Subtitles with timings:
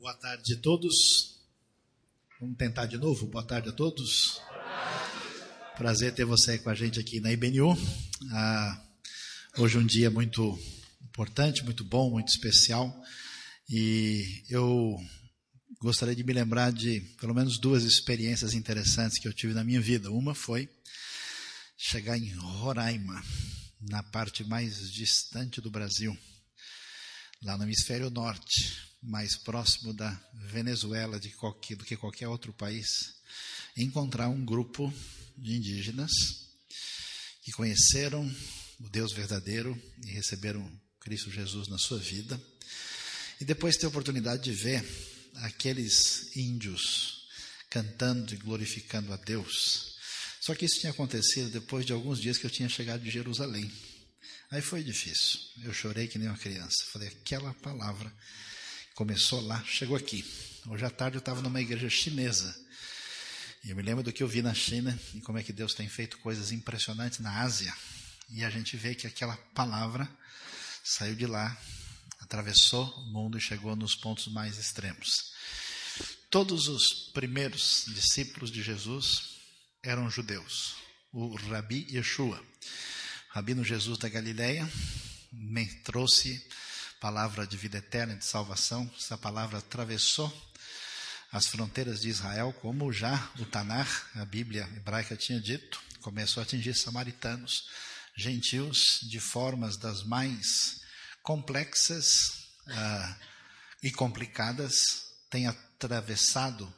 [0.00, 1.36] Boa tarde a todos.
[2.40, 3.26] Vamos tentar de novo?
[3.26, 4.40] Boa tarde a todos.
[5.76, 7.76] Prazer ter você com a gente aqui na IBNU.
[8.32, 8.82] Ah,
[9.58, 10.58] hoje é um dia muito
[11.02, 12.98] importante, muito bom, muito especial.
[13.68, 14.98] E eu
[15.82, 19.82] gostaria de me lembrar de pelo menos duas experiências interessantes que eu tive na minha
[19.82, 20.10] vida.
[20.10, 20.66] Uma foi
[21.76, 23.22] chegar em Roraima,
[23.82, 26.16] na parte mais distante do Brasil,
[27.42, 32.86] lá no hemisfério norte mais próximo da Venezuela do que qualquer outro país,
[33.76, 34.92] encontrar um grupo
[35.36, 36.10] de indígenas
[37.42, 38.24] que conheceram
[38.78, 40.70] o Deus verdadeiro e receberam
[41.00, 42.40] Cristo Jesus na sua vida,
[43.40, 44.84] e depois ter a oportunidade de ver
[45.36, 47.26] aqueles índios
[47.70, 49.96] cantando e glorificando a Deus.
[50.40, 53.70] Só que isso tinha acontecido depois de alguns dias que eu tinha chegado de Jerusalém.
[54.50, 55.38] Aí foi difícil.
[55.62, 56.84] Eu chorei que nem uma criança.
[56.92, 58.12] Falei, aquela palavra
[58.94, 60.24] Começou lá, chegou aqui.
[60.66, 62.54] Hoje à tarde eu estava numa igreja chinesa.
[63.64, 65.74] E eu me lembro do que eu vi na China e como é que Deus
[65.74, 67.74] tem feito coisas impressionantes na Ásia.
[68.30, 70.08] E a gente vê que aquela palavra
[70.84, 71.56] saiu de lá,
[72.20, 75.32] atravessou o mundo e chegou nos pontos mais extremos.
[76.28, 79.36] Todos os primeiros discípulos de Jesus
[79.82, 80.76] eram judeus.
[81.12, 82.44] O Rabi Yeshua,
[83.30, 84.70] Rabino Jesus da Galileia,
[85.84, 86.46] trouxe
[87.00, 88.88] palavra de vida eterna, de salvação.
[88.96, 90.30] Essa palavra atravessou
[91.32, 95.80] as fronteiras de Israel, como já o Tanar, a Bíblia hebraica, tinha dito.
[96.02, 97.68] Começou a atingir samaritanos,
[98.14, 100.82] gentios, de formas das mais
[101.22, 103.16] complexas uh,
[103.82, 106.72] e complicadas, tem atravessado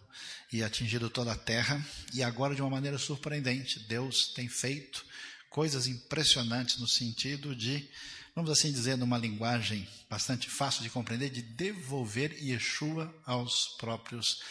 [0.52, 5.04] e atingido toda a terra, e agora, de uma maneira surpreendente, Deus tem feito
[5.48, 7.88] coisas impressionantes no sentido de
[8.34, 14.42] vamos assim dizer, numa linguagem bastante fácil de compreender, de devolver Yeshua aos próprios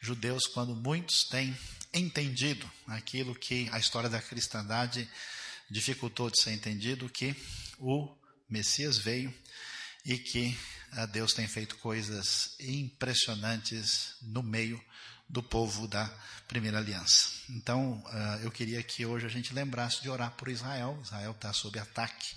[0.00, 1.56] judeus, quando muitos têm
[1.92, 5.08] entendido aquilo que a história da cristandade
[5.68, 7.34] dificultou de ser entendido, que
[7.78, 8.14] o
[8.48, 9.34] Messias veio
[10.04, 10.56] e que
[10.92, 14.80] ah, Deus tem feito coisas impressionantes no meio
[15.28, 16.06] do povo da
[16.46, 17.32] primeira aliança.
[17.50, 20.96] Então, ah, eu queria que hoje a gente lembrasse de orar por Israel.
[21.02, 22.36] Israel está sob ataque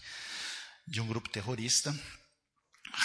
[0.90, 1.96] de um grupo terrorista,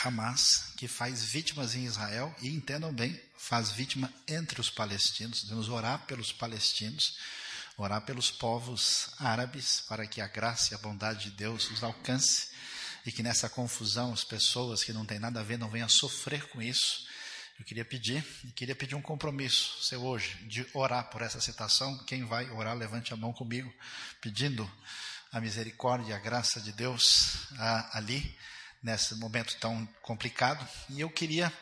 [0.03, 5.45] Hamas, que faz vítimas em Israel e, entendam bem, faz vítima entre os palestinos.
[5.45, 7.19] Devemos orar pelos palestinos,
[7.77, 12.49] orar pelos povos árabes, para que a graça e a bondade de Deus os alcance
[13.05, 16.49] e que nessa confusão as pessoas que não têm nada a ver não venham sofrer
[16.49, 17.07] com isso.
[17.59, 18.25] Eu queria pedir,
[18.57, 21.97] queria pedir um compromisso seu hoje, de orar por essa citação.
[22.05, 23.73] Quem vai orar, levante a mão comigo,
[24.23, 24.69] pedindo
[25.35, 27.49] a misericórdia a graça de Deus
[27.93, 28.39] ali,
[28.81, 30.65] nesse momento tão complicado.
[30.91, 31.53] E eu queria,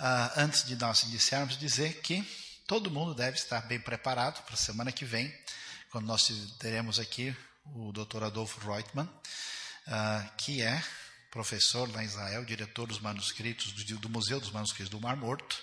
[0.00, 2.26] ah, antes de nós iniciarmos, dizer que
[2.66, 5.32] todo mundo deve estar bem preparado para a semana que vem,
[5.92, 6.26] quando nós
[6.58, 7.34] teremos aqui
[7.66, 8.24] o Dr.
[8.24, 9.08] Adolfo Reutemann,
[9.86, 10.82] ah, que é
[11.30, 15.56] professor lá em Israel, diretor dos manuscritos do, do Museu dos Manuscritos do Mar Morto,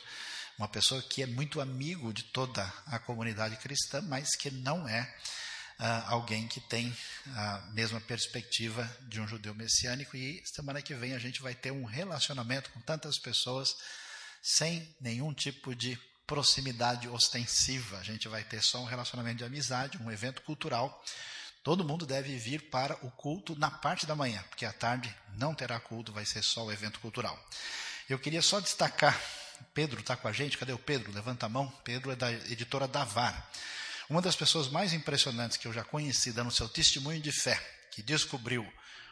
[0.58, 5.14] uma pessoa que é muito amigo de toda a comunidade cristã, mas que não é
[5.82, 6.96] uh, alguém que tem
[7.36, 10.16] a mesma perspectiva de um judeu messiânico.
[10.16, 13.76] E semana que vem a gente vai ter um relacionamento com tantas pessoas
[14.42, 17.98] sem nenhum tipo de proximidade ostensiva.
[17.98, 21.04] A gente vai ter só um relacionamento de amizade, um evento cultural.
[21.64, 25.54] Todo mundo deve vir para o culto na parte da manhã, porque à tarde não
[25.54, 27.38] terá culto, vai ser só o evento cultural.
[28.10, 29.20] Eu queria só destacar,
[29.74, 31.12] Pedro está com a gente, cadê o Pedro?
[31.12, 31.72] Levanta a mão.
[31.84, 33.52] Pedro é da editora Davar.
[34.12, 37.58] Uma das pessoas mais impressionantes que eu já conheci, dando seu testemunho de fé,
[37.92, 38.70] que descobriu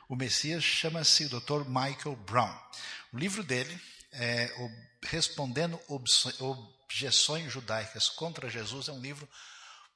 [0.10, 1.64] o Messias, chama-se Dr.
[1.66, 2.54] Michael Brown.
[3.14, 3.80] O livro dele
[4.12, 4.54] é
[5.04, 9.26] Respondendo Objeções Judaicas contra Jesus é um livro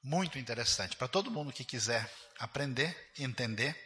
[0.02, 3.78] muito interessante para todo mundo que quiser aprender, entender,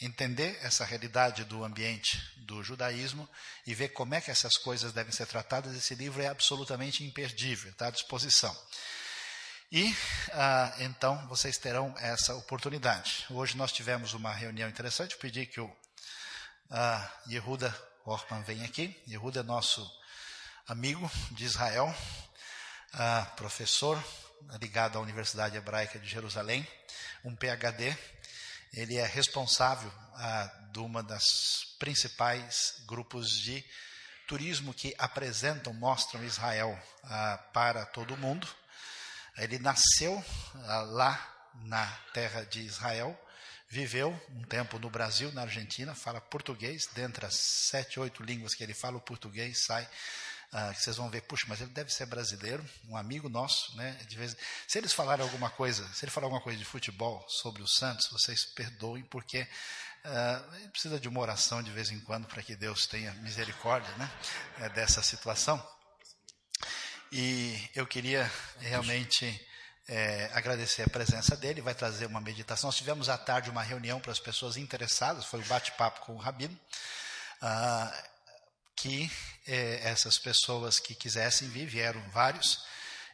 [0.00, 2.16] entender essa realidade do ambiente
[2.46, 3.28] do judaísmo
[3.66, 5.74] e ver como é que essas coisas devem ser tratadas.
[5.74, 8.56] Esse livro é absolutamente imperdível, está à disposição.
[9.72, 9.94] E
[10.32, 13.24] ah, então vocês terão essa oportunidade.
[13.30, 15.16] Hoje nós tivemos uma reunião interessante.
[15.16, 15.76] Pedi que o
[16.68, 17.72] ah, Yehuda
[18.04, 19.00] Orman venha aqui.
[19.06, 19.88] Yehuda é nosso
[20.66, 21.94] amigo de Israel,
[22.94, 24.02] ah, professor
[24.60, 26.66] ligado à Universidade Hebraica de Jerusalém,
[27.24, 27.96] um PhD.
[28.72, 33.64] Ele é responsável ah, de uma das principais grupos de
[34.26, 38.48] turismo que apresentam, mostram Israel ah, para todo o mundo.
[39.36, 40.24] Ele nasceu
[40.54, 43.18] ah, lá na terra de Israel,
[43.68, 47.34] viveu um tempo no Brasil, na Argentina, fala português, dentre as
[47.70, 49.88] sete, oito línguas que ele fala, o português sai
[50.74, 53.92] que vocês vão ver, puxa, mas ele deve ser brasileiro, um amigo nosso, né?
[54.08, 54.36] De vez,
[54.66, 58.08] se eles falarem alguma coisa, se ele falar alguma coisa de futebol sobre o Santos,
[58.10, 62.86] vocês perdoem, porque uh, precisa de uma oração de vez em quando para que Deus
[62.86, 64.10] tenha misericórdia, né?
[64.58, 65.64] É, dessa situação.
[67.12, 68.30] E eu queria
[68.60, 69.44] realmente
[69.88, 72.68] é, agradecer a presença dele, vai trazer uma meditação.
[72.68, 76.18] Nós tivemos à tarde uma reunião para as pessoas interessadas, foi um bate-papo com o
[76.18, 76.56] Rabino,
[77.42, 78.04] ah,
[78.76, 79.10] que
[79.44, 82.64] é, essas pessoas que quisessem vir, vieram vários,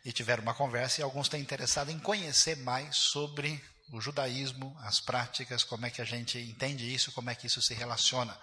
[0.05, 5.01] e tiveram uma conversa, e alguns têm interessado em conhecer mais sobre o judaísmo, as
[5.01, 8.39] práticas, como é que a gente entende isso, como é que isso se relaciona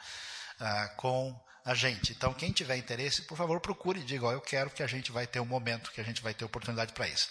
[0.59, 2.11] ah, com a gente.
[2.11, 5.11] Então, quem tiver interesse, por favor, procure e diga, oh, eu quero que a gente
[5.11, 7.29] vai ter um momento, que a gente vai ter oportunidade para isso.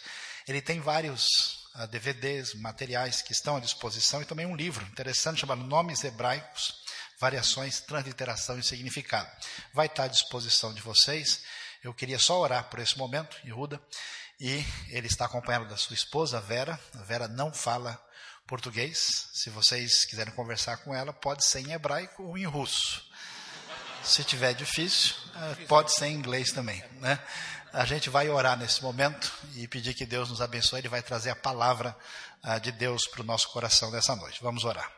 [0.48, 1.26] Ele tem vários
[1.74, 6.02] uh, ah, DVDs, materiais que estão à disposição e também um livro interessante chamado Nomes
[6.02, 6.82] Hebraicos,
[7.20, 9.30] Variações, Transliteração e Significado.
[9.72, 11.42] Vai estar à disposição de vocês.
[11.84, 13.80] Eu queria só orar por esse momento, Yehuda,
[14.40, 16.80] e ele está acompanhado da sua esposa, Vera.
[16.94, 18.02] A Vera não fala
[18.46, 19.28] português.
[19.32, 23.11] Se vocês quiserem conversar com ela, pode ser em hebraico ou em russo.
[24.04, 27.18] Se tiver difícil, eh, pode ser em inglês também, né?
[27.72, 30.80] A gente vai orar nesse momento e pedir que Deus nos abençoe.
[30.80, 31.96] Ele vai trazer a palavra
[32.44, 34.42] uh, de Deus para o nosso coração nessa noite.
[34.42, 34.92] Vamos orar.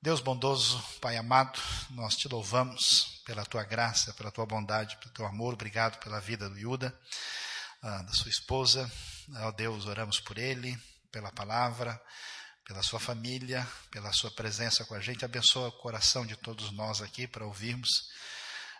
[0.00, 1.60] Deus bondoso, Pai amado,
[1.90, 5.52] nós te louvamos pela tua graça, pela tua bondade, pelo teu amor.
[5.52, 6.98] Obrigado pela vida do Yuda,
[7.82, 8.90] uh, da sua esposa.
[9.40, 10.78] Ó Deus, oramos por ele,
[11.10, 12.00] pela palavra,
[12.64, 15.24] pela sua família, pela sua presença com a gente.
[15.24, 18.10] Abençoa o coração de todos nós aqui para ouvirmos.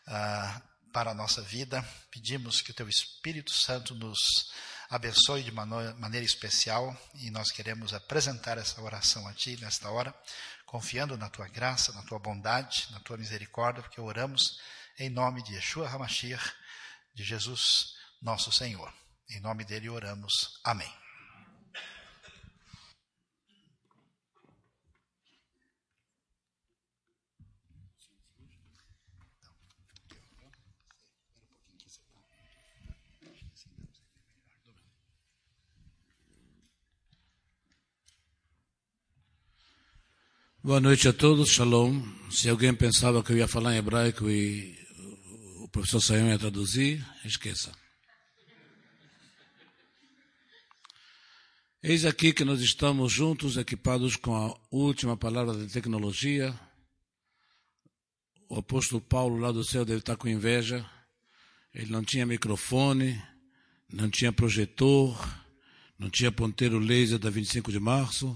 [0.07, 1.85] Uh, para a nossa vida.
[2.09, 4.53] Pedimos que o Teu Espírito Santo nos
[4.89, 10.15] abençoe de maneira especial e nós queremos apresentar essa oração a Ti nesta hora,
[10.65, 14.61] confiando na Tua graça, na Tua bondade, na Tua misericórdia, porque oramos
[14.97, 16.53] em nome de Yeshua HaMashiach,
[17.13, 18.93] de Jesus, nosso Senhor.
[19.29, 20.61] Em nome dele oramos.
[20.63, 21.04] Amém.
[40.67, 42.03] Boa noite a todos, shalom.
[42.31, 44.75] Se alguém pensava que eu ia falar em hebraico e
[45.59, 47.71] o professor Sayão ia traduzir, esqueça.
[51.83, 56.59] Eis aqui que nós estamos juntos, equipados com a última palavra de tecnologia.
[58.49, 60.83] O apóstolo Paulo lá do céu deve estar com inveja.
[61.75, 63.23] Ele não tinha microfone,
[63.93, 65.15] não tinha projetor,
[65.99, 68.35] não tinha ponteiro laser da 25 de março.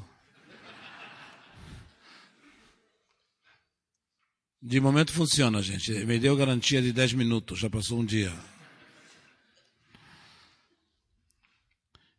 [4.61, 5.93] De momento funciona, gente.
[6.05, 8.33] Me deu garantia de 10 minutos, já passou um dia.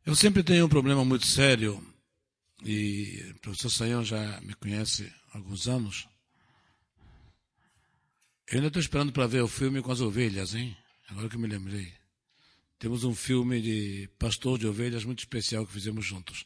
[0.06, 1.84] Eu sempre tenho um problema muito sério,
[2.64, 6.08] e o professor Sayão já me conhece há alguns anos.
[8.48, 10.76] Eu ainda estou esperando para ver o filme com as ovelhas, hein?
[11.10, 11.94] Agora que me lembrei.
[12.80, 16.46] Temos um filme de pastor de ovelhas muito especial que fizemos juntos.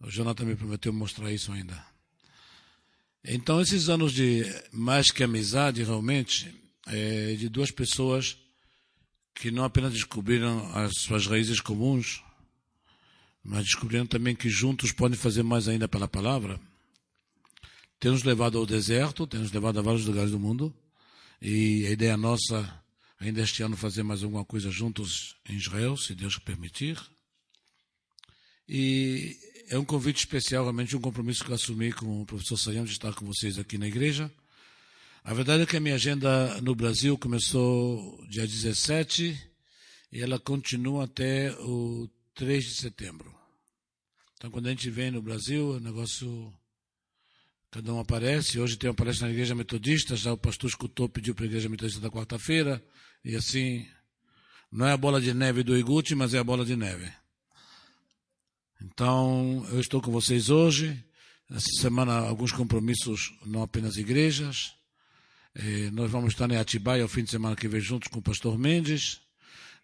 [0.00, 1.95] O Jonathan me prometeu mostrar isso ainda.
[3.28, 6.54] Então, esses anos de mais que amizade, realmente,
[6.86, 8.38] é de duas pessoas
[9.34, 12.22] que não apenas descobriram as suas raízes comuns,
[13.42, 16.60] mas descobriram também que juntos podem fazer mais ainda pela palavra.
[17.98, 20.72] Tem nos levado ao deserto, tem nos levado a vários lugares do mundo,
[21.42, 22.80] e a ideia nossa,
[23.18, 26.96] ainda este ano, fazer mais alguma coisa juntos em Israel, se Deus permitir.
[28.68, 29.36] E
[29.68, 32.92] é um convite especial, realmente um compromisso que eu assumi com o professor Sayão de
[32.92, 34.30] estar com vocês aqui na igreja.
[35.24, 39.36] A verdade é que a minha agenda no Brasil começou dia 17
[40.12, 43.34] e ela continua até o 3 de setembro.
[44.36, 46.52] Então, quando a gente vem no Brasil, o negócio.
[47.70, 48.60] Cada um aparece.
[48.60, 51.68] Hoje tem uma palestra na Igreja Metodista, já o pastor escutou, pediu para a Igreja
[51.68, 52.82] Metodista da quarta-feira.
[53.24, 53.86] E assim,
[54.70, 57.10] não é a bola de neve do Iguti, mas é a bola de neve.
[58.82, 61.02] Então, eu estou com vocês hoje.
[61.50, 64.74] Essa semana, alguns compromissos, não apenas igrejas.
[65.54, 68.22] Eh, nós vamos estar em Atibaia o fim de semana que vem juntos com o
[68.22, 69.20] pastor Mendes.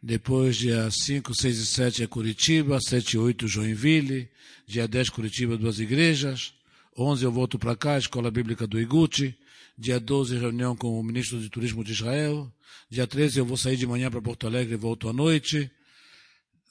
[0.03, 4.29] Depois, dia 5, 6 e 7 é Curitiba, 7 e 8 Joinville,
[4.67, 6.53] dia 10 Curitiba, duas igrejas.
[6.99, 9.35] 11 eu volto para cá, Escola Bíblica do Iguti.
[9.79, 12.53] Dia 12, reunião com o ministro de Turismo de Israel.
[12.91, 15.71] Dia 13 eu vou sair de manhã para Porto Alegre e volto à noite.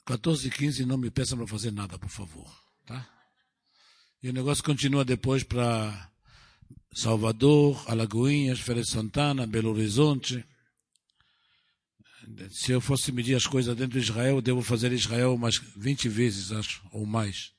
[0.04, 2.50] 14 e 15 não me peçam para fazer nada, por favor.
[2.84, 3.08] Tá?
[4.22, 6.10] E o negócio continua depois para
[6.94, 10.44] Salvador, Alagoinhas, Feira de Santana, Belo Horizonte.
[12.50, 16.08] Se eu fosse medir as coisas dentro de Israel, eu devo fazer Israel umas 20
[16.08, 17.52] vezes, acho, ou mais.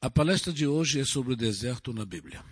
[0.00, 2.44] A palestra de hoje é sobre o deserto na Bíblia.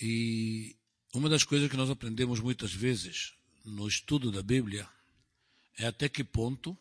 [0.00, 0.76] E
[1.14, 4.86] uma das coisas que nós aprendemos muitas vezes no estudo da Bíblia
[5.78, 6.76] é até que ponto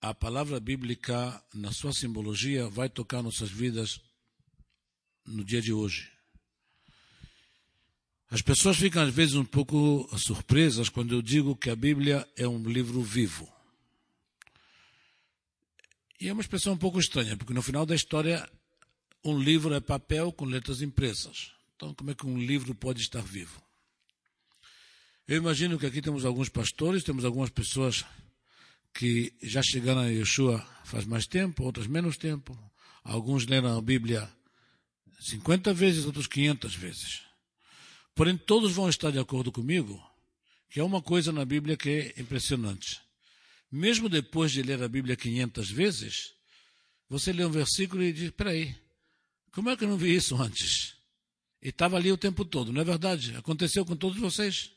[0.00, 4.00] a palavra bíblica, na sua simbologia, vai tocar nossas vidas
[5.24, 6.12] no dia de hoje.
[8.30, 12.46] As pessoas ficam às vezes um pouco surpresas quando eu digo que a Bíblia é
[12.46, 13.50] um livro vivo.
[16.20, 18.48] E é uma expressão um pouco estranha, porque no final da história,
[19.24, 21.53] um livro é papel com letras impressas.
[21.76, 23.62] Então, como é que um livro pode estar vivo?
[25.26, 28.04] Eu imagino que aqui temos alguns pastores, temos algumas pessoas
[28.92, 32.56] que já chegaram a Yeshua faz mais tempo, outras menos tempo.
[33.02, 34.30] Alguns leram a Bíblia
[35.20, 37.22] 50 vezes, outros 500 vezes.
[38.14, 40.02] Porém, todos vão estar de acordo comigo
[40.70, 43.04] que é uma coisa na Bíblia que é impressionante
[43.74, 46.32] mesmo depois de ler a Bíblia 500 vezes,
[47.08, 48.72] você lê um versículo e diz: peraí,
[49.50, 50.93] como é que eu não vi isso antes?
[51.64, 53.34] E estava ali o tempo todo, não é verdade?
[53.36, 54.70] Aconteceu com todos vocês.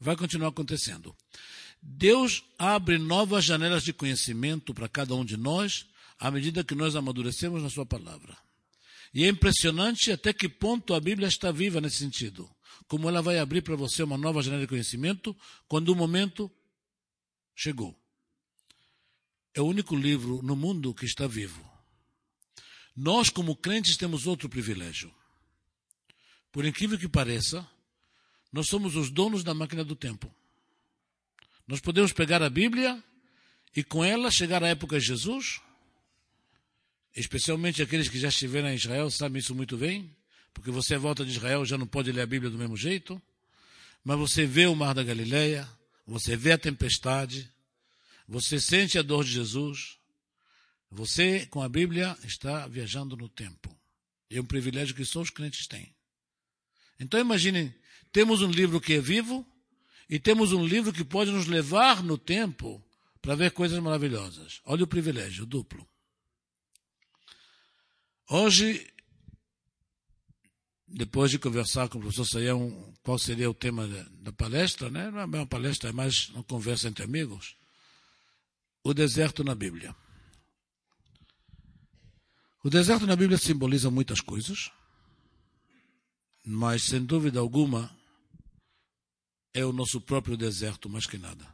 [0.00, 1.14] Vai continuar acontecendo.
[1.82, 5.86] Deus abre novas janelas de conhecimento para cada um de nós
[6.18, 8.36] à medida que nós amadurecemos na Sua palavra.
[9.12, 12.50] E é impressionante até que ponto a Bíblia está viva nesse sentido.
[12.88, 15.36] Como ela vai abrir para você uma nova janela de conhecimento
[15.68, 16.50] quando o momento
[17.54, 17.96] chegou
[19.54, 21.64] é o único livro no mundo que está vivo.
[22.94, 25.14] Nós, como crentes, temos outro privilégio.
[26.54, 27.68] Por incrível que pareça,
[28.52, 30.32] nós somos os donos da máquina do tempo.
[31.66, 33.02] Nós podemos pegar a Bíblia
[33.74, 35.60] e com ela chegar à época de Jesus.
[37.12, 40.08] Especialmente aqueles que já estiveram em Israel sabem isso muito bem,
[40.52, 43.20] porque você volta de Israel já não pode ler a Bíblia do mesmo jeito.
[44.04, 45.68] Mas você vê o mar da Galileia,
[46.06, 47.50] você vê a tempestade,
[48.28, 49.98] você sente a dor de Jesus.
[50.88, 53.76] Você, com a Bíblia, está viajando no tempo.
[54.30, 55.92] É um privilégio que só os crentes têm.
[56.98, 57.74] Então imaginem,
[58.12, 59.46] temos um livro que é vivo
[60.08, 62.82] e temos um livro que pode nos levar no tempo
[63.20, 64.60] para ver coisas maravilhosas.
[64.64, 65.86] Olha o privilégio duplo.
[68.28, 68.86] Hoje,
[70.86, 73.86] depois de conversar com o professor Saião qual seria o tema
[74.20, 75.10] da palestra, né?
[75.10, 77.56] não é uma palestra, é mais uma conversa entre amigos
[78.84, 79.96] o deserto na Bíblia.
[82.62, 84.70] O deserto na Bíblia simboliza muitas coisas,
[86.44, 87.90] mas sem dúvida alguma
[89.52, 91.46] é o nosso próprio deserto mais que nada.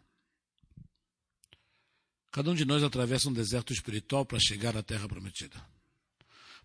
[2.32, 5.61] Cada um de nós atravessa um deserto espiritual para chegar à terra prometida.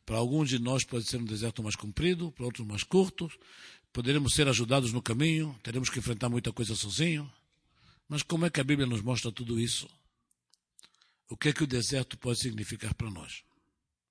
[0.05, 3.29] Para alguns de nós pode ser um deserto mais comprido, para outros mais curto.
[3.91, 7.31] Poderemos ser ajudados no caminho, teremos que enfrentar muita coisa sozinho.
[8.07, 9.87] Mas como é que a Bíblia nos mostra tudo isso?
[11.29, 13.43] o que é que o deserto pode significar para nós,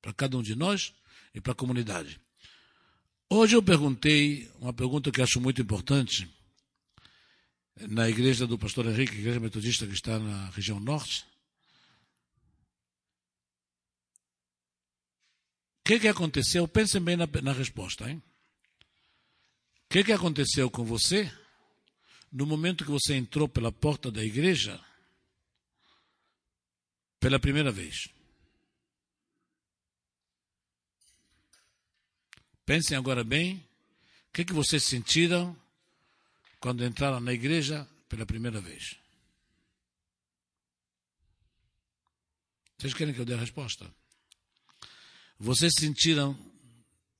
[0.00, 0.92] para cada um de nós
[1.35, 2.21] e para a comunidade.
[3.37, 6.33] Hoje eu perguntei uma pergunta que acho muito importante
[7.88, 11.26] na igreja do pastor Henrique, igreja metodista que está na região norte.
[15.81, 16.69] O que, que aconteceu?
[16.69, 18.19] Pensem bem na, na resposta, hein?
[18.19, 21.29] O que, que aconteceu com você
[22.31, 24.81] no momento que você entrou pela porta da igreja
[27.19, 28.13] pela primeira vez.
[32.66, 33.56] Pensem agora bem,
[34.28, 35.56] o que, é que vocês sentiram
[36.59, 38.97] quando entraram na igreja pela primeira vez?
[42.78, 43.92] Vocês querem que eu dê a resposta?
[45.38, 46.38] Vocês sentiram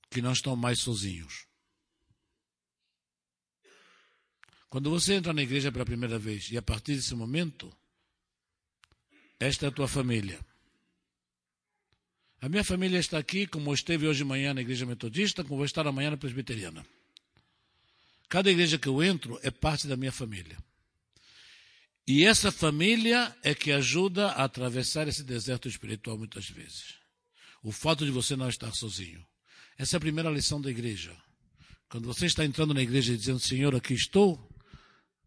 [0.09, 1.45] que não estão mais sozinhos.
[4.69, 7.71] Quando você entra na igreja pela primeira vez e a partir desse momento
[9.39, 10.39] esta é a tua família.
[12.41, 15.65] A minha família está aqui, como esteve hoje de manhã na igreja metodista, como vou
[15.65, 16.85] estar amanhã na presbiteriana.
[18.29, 20.57] Cada igreja que eu entro é parte da minha família.
[22.07, 26.95] E essa família é que ajuda a atravessar esse deserto espiritual muitas vezes.
[27.63, 29.25] O fato de você não estar sozinho.
[29.77, 31.15] Essa é a primeira lição da igreja.
[31.89, 34.49] Quando você está entrando na igreja e dizendo, Senhor, aqui estou,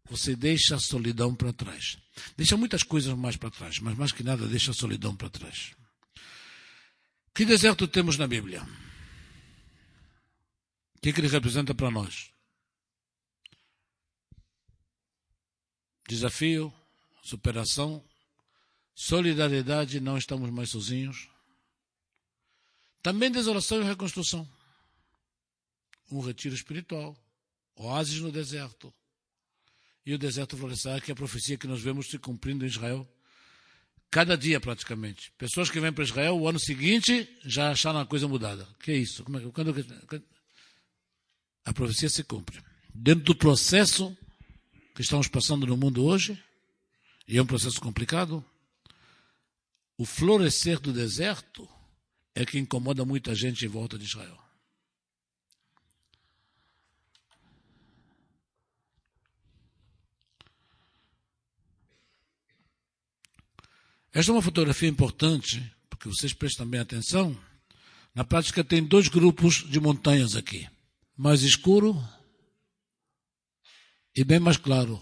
[0.09, 1.97] você deixa a solidão para trás.
[2.37, 5.71] Deixa muitas coisas mais para trás, mas mais que nada deixa a solidão para trás.
[7.33, 8.61] Que deserto temos na Bíblia?
[10.95, 12.29] O que, é que ele representa para nós?
[16.07, 16.73] Desafio,
[17.21, 18.03] superação,
[18.93, 21.29] solidariedade, não estamos mais sozinhos.
[23.01, 24.47] Também desolação e reconstrução.
[26.11, 27.15] um retiro espiritual,
[27.75, 28.93] oásis no deserto.
[30.05, 33.07] E o deserto florescerá, que é a profecia que nós vemos se cumprindo em Israel.
[34.11, 35.31] Cada dia, praticamente.
[35.37, 38.67] Pessoas que vêm para Israel, o ano seguinte, já acharam a coisa mudada.
[38.79, 39.23] que é isso?
[39.23, 39.73] Como é, quando,
[40.07, 40.23] quando,
[41.63, 42.59] a profecia se cumpre.
[42.93, 44.17] Dentro do processo
[44.95, 46.41] que estamos passando no mundo hoje,
[47.27, 48.43] e é um processo complicado,
[49.95, 51.69] o florescer do deserto
[52.33, 54.48] é que incomoda muita gente em volta de Israel.
[64.19, 67.39] Esta é uma fotografia importante, porque vocês prestam bem atenção.
[68.13, 70.67] Na prática, tem dois grupos de montanhas aqui:
[71.15, 71.97] mais escuro
[74.13, 75.01] e bem mais claro.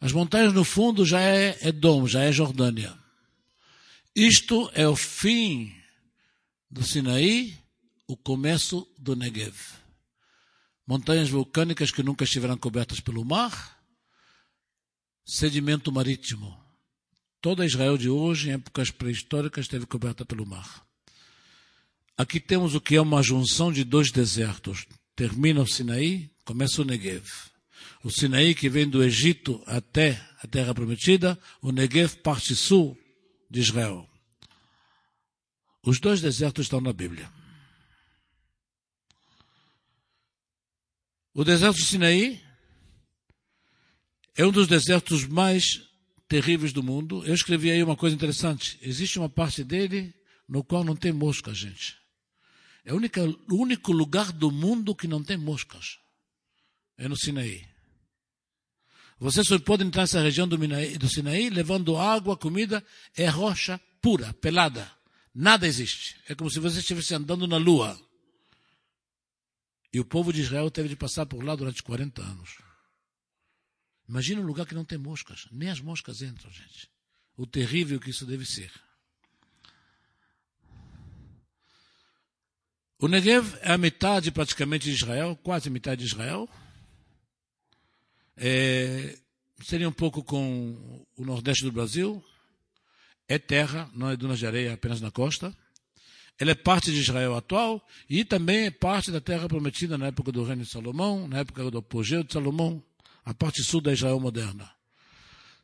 [0.00, 2.96] As montanhas no fundo já é Edom, já é Jordânia.
[4.14, 5.74] Isto é o fim
[6.70, 7.58] do Sinaí,
[8.06, 9.56] o começo do Negev.
[10.86, 13.82] Montanhas vulcânicas que nunca estiveram cobertas pelo mar,
[15.24, 16.67] sedimento marítimo.
[17.40, 20.84] Toda Israel de hoje, em épocas pré-históricas, esteve coberta pelo mar.
[22.16, 24.86] Aqui temos o que é uma junção de dois desertos.
[25.14, 27.24] Termina o Sinaí, começa o Negev.
[28.02, 32.98] O Sinaí que vem do Egito até a Terra Prometida, o Negev parte sul
[33.48, 34.08] de Israel.
[35.84, 37.30] Os dois desertos estão na Bíblia.
[41.32, 42.42] O deserto de Sinaí
[44.36, 45.87] é um dos desertos mais
[46.28, 47.24] terríveis do mundo.
[47.24, 48.78] Eu escrevi aí uma coisa interessante.
[48.82, 50.14] Existe uma parte dele
[50.46, 51.96] no qual não tem mosca, gente.
[52.84, 52.96] É o
[53.50, 55.98] único, lugar do mundo que não tem moscas.
[56.96, 57.66] É no Sinaí.
[59.18, 62.84] Você só pode entrar nessa região do, do Sinaí levando água, comida,
[63.16, 64.90] é rocha pura, pelada.
[65.34, 66.16] Nada existe.
[66.28, 68.00] É como se você estivesse andando na lua.
[69.92, 72.67] E o povo de Israel teve de passar por lá durante 40 anos.
[74.08, 75.46] Imagina um lugar que não tem moscas.
[75.52, 76.90] Nem as moscas entram, gente.
[77.36, 78.72] O terrível que isso deve ser.
[82.98, 86.48] O Negev é a metade praticamente de Israel, quase metade de Israel.
[88.36, 89.16] É,
[89.62, 92.24] seria um pouco com o nordeste do Brasil.
[93.28, 95.54] É terra, não é dunas de areia apenas na costa.
[96.40, 100.32] Ela é parte de Israel atual e também é parte da terra prometida na época
[100.32, 102.82] do reino de Salomão, na época do apogeu de Salomão
[103.28, 104.74] a parte sul da Israel moderna.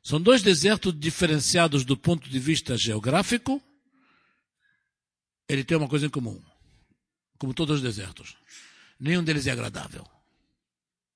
[0.03, 3.63] São dois desertos diferenciados do ponto de vista geográfico.
[5.49, 6.43] Ele tem uma coisa em comum,
[7.39, 8.37] como todos os desertos.
[9.01, 10.07] Nenhum deles é agradável.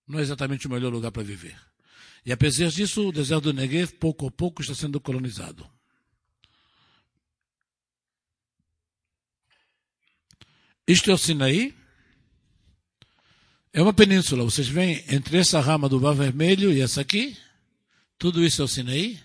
[0.07, 1.61] Não é exatamente o melhor lugar para viver.
[2.25, 5.71] E apesar disso, o deserto do Negev, pouco a pouco, está sendo colonizado.
[10.87, 11.77] Isto é o Sinaí,
[13.79, 14.43] é uma península.
[14.43, 17.37] Vocês veem entre essa rama do Mar Vermelho e essa aqui,
[18.19, 19.21] tudo isso é o Sinaí,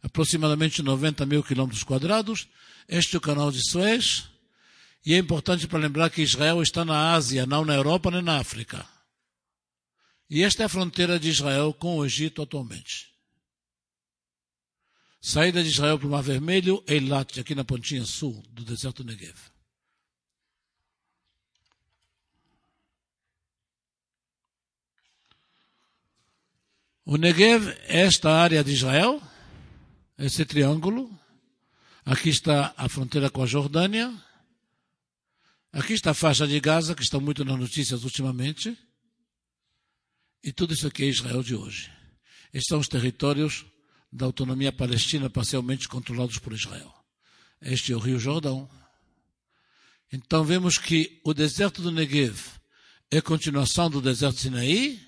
[0.00, 2.46] aproximadamente 90 mil quilômetros quadrados.
[2.88, 4.28] Este é o canal de Suez.
[5.04, 8.38] E é importante para lembrar que Israel está na Ásia, não na Europa nem na
[8.38, 8.86] África.
[10.28, 13.08] E esta é a fronteira de Israel com o Egito atualmente.
[15.20, 19.36] Saída de Israel para o Mar Vermelho, Eilat, aqui na pontinha sul do deserto Negev.
[27.04, 29.22] O Negev é esta área de Israel,
[30.18, 31.10] esse triângulo.
[32.04, 34.14] Aqui está a fronteira com a Jordânia.
[35.72, 38.76] Aqui está a faixa de Gaza, que está muito nas notícias ultimamente.
[40.44, 41.90] E tudo isso aqui é Israel de hoje.
[42.52, 43.64] Estes são os territórios
[44.12, 46.92] da autonomia palestina parcialmente controlados por Israel.
[47.62, 48.68] Este é o Rio Jordão.
[50.12, 52.38] Então vemos que o deserto do Negev
[53.10, 55.00] é continuação do deserto de Sinaí,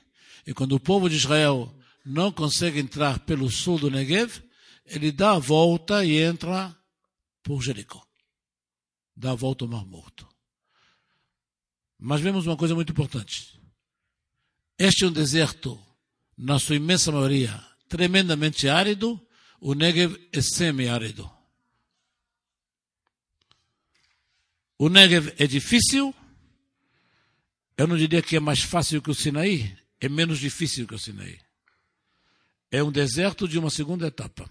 [0.46, 1.72] e quando o povo de Israel
[2.04, 4.42] não consegue entrar pelo sul do Negev,
[4.84, 6.76] ele dá a volta e entra
[7.42, 8.04] por Jericó.
[9.16, 10.28] Dá a volta ao Mar Morto.
[11.98, 13.60] Mas vemos uma coisa muito importante.
[14.78, 15.80] Este é um deserto,
[16.36, 19.24] na sua imensa maioria, tremendamente árido.
[19.60, 21.30] O Negev é semi-árido.
[24.76, 26.12] O Negev é difícil.
[27.76, 30.98] Eu não diria que é mais fácil que o Sinaí, é menos difícil que o
[30.98, 31.38] Sinaí.
[32.72, 34.50] É um deserto de uma segunda etapa.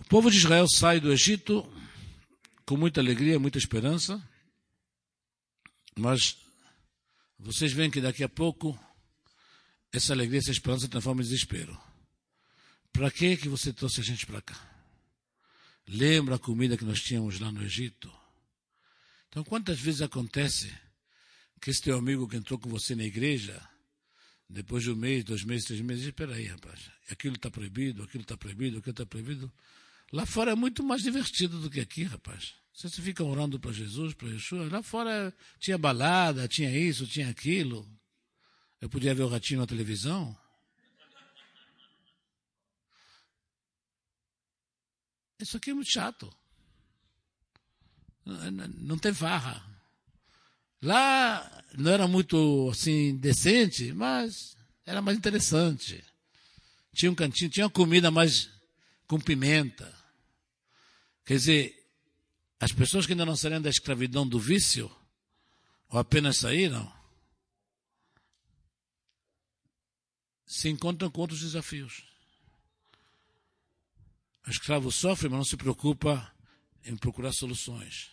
[0.00, 1.70] O povo de Israel sai do Egito
[2.64, 4.26] com muita alegria, muita esperança,
[5.94, 6.38] mas
[7.38, 8.78] vocês veem que daqui a pouco
[9.92, 11.78] essa alegria, essa esperança transforma em desespero.
[12.90, 14.58] Para que que você trouxe a gente para cá?
[15.86, 18.21] Lembra a comida que nós tínhamos lá no Egito?
[19.32, 20.70] Então, quantas vezes acontece
[21.58, 23.66] que esse teu amigo que entrou com você na igreja,
[24.46, 28.24] depois de um mês, dois meses, três meses, espera aí, rapaz, aquilo está proibido, aquilo
[28.24, 29.50] está proibido, aquilo está proibido.
[30.12, 32.52] Lá fora é muito mais divertido do que aqui, rapaz.
[32.74, 34.68] Você fica orando para Jesus, para Yeshua.
[34.70, 37.90] Lá fora tinha balada, tinha isso, tinha aquilo.
[38.82, 40.36] Eu podia ver o ratinho na televisão.
[45.40, 46.30] Isso aqui é muito chato.
[48.24, 49.64] Não tem farra.
[50.80, 56.04] Lá não era muito assim decente, mas era mais interessante.
[56.94, 58.50] Tinha um cantinho, tinha uma comida mais
[59.06, 59.92] com pimenta.
[61.24, 61.88] Quer dizer,
[62.60, 64.90] as pessoas que ainda não saíram da escravidão do vício,
[65.88, 66.92] ou apenas saíram,
[70.46, 72.04] se encontram com outros desafios.
[74.46, 76.30] O escravo sofre, mas não se preocupa
[76.84, 78.11] em procurar soluções.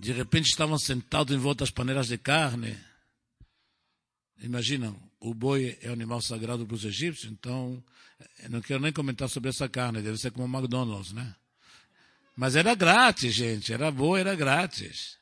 [0.00, 2.74] De repente estavam sentados em volta das panelas de carne.
[4.38, 7.84] Imaginam, o boi é o animal sagrado para os egípcios, então
[8.48, 11.36] não quero nem comentar sobre essa carne, deve ser como o McDonald's, né?
[12.34, 15.18] Mas era grátis, gente, era boa, era grátis.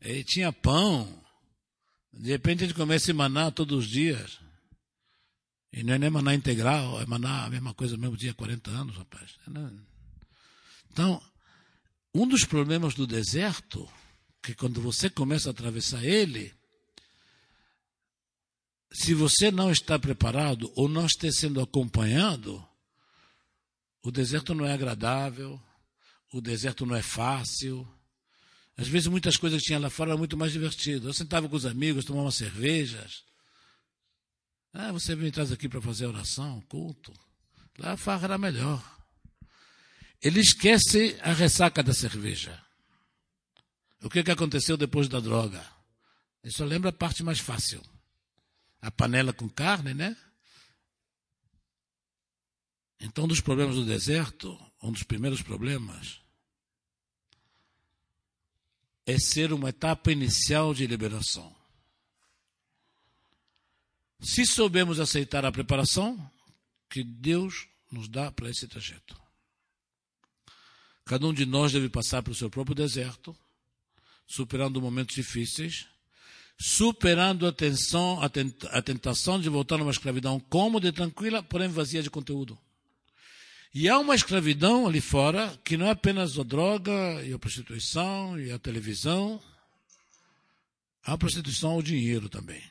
[0.00, 1.22] E tinha pão.
[2.10, 4.38] De repente a gente começa a maná todos os dias.
[5.70, 8.96] E não é nem maná integral, é maná a mesma coisa mesmo dia 40 anos,
[8.96, 9.36] rapaz.
[10.90, 11.22] Então,
[12.14, 13.86] um dos problemas do deserto,
[14.46, 16.54] que quando você começa a atravessar ele,
[18.92, 22.64] se você não está preparado ou não está sendo acompanhado,
[24.04, 25.60] o deserto não é agradável,
[26.32, 27.86] o deserto não é fácil.
[28.76, 31.04] Às vezes muitas coisas que tinha lá fora eram muito mais divertidas.
[31.04, 33.24] Eu sentava com os amigos, tomava cervejas.
[34.72, 37.12] Ah, você vem traz aqui para fazer oração, culto.
[37.78, 38.80] Lá a farra era melhor.
[40.22, 42.64] Ele esquece a ressaca da cerveja.
[44.02, 45.64] O que, que aconteceu depois da droga?
[46.42, 47.82] Ele só lembra a parte mais fácil.
[48.80, 50.16] A panela com carne, né?
[53.00, 56.20] Então, um dos problemas do deserto, um dos primeiros problemas,
[59.04, 61.54] é ser uma etapa inicial de liberação.
[64.20, 66.30] Se soubermos aceitar a preparação
[66.88, 69.20] que Deus nos dá para esse trajeto.
[71.04, 73.36] Cada um de nós deve passar pelo seu próprio deserto,
[74.26, 75.86] superando momentos difíceis,
[76.58, 82.02] superando a, tensão, a tentação de voltar a uma escravidão cômoda e tranquila, porém vazia
[82.02, 82.58] de conteúdo.
[83.74, 88.40] E há uma escravidão ali fora que não é apenas a droga e a prostituição
[88.40, 89.40] e a televisão.
[91.04, 92.62] Há a prostituição ao dinheiro também.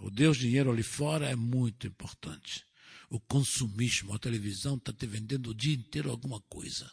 [0.00, 2.64] O Deus dinheiro ali fora é muito importante.
[3.10, 6.90] O consumismo, a televisão está te vendendo o dia inteiro alguma coisa.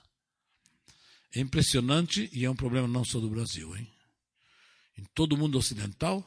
[1.33, 3.89] É impressionante e é um problema não só do Brasil, hein?
[4.97, 6.25] Em todo o mundo ocidental,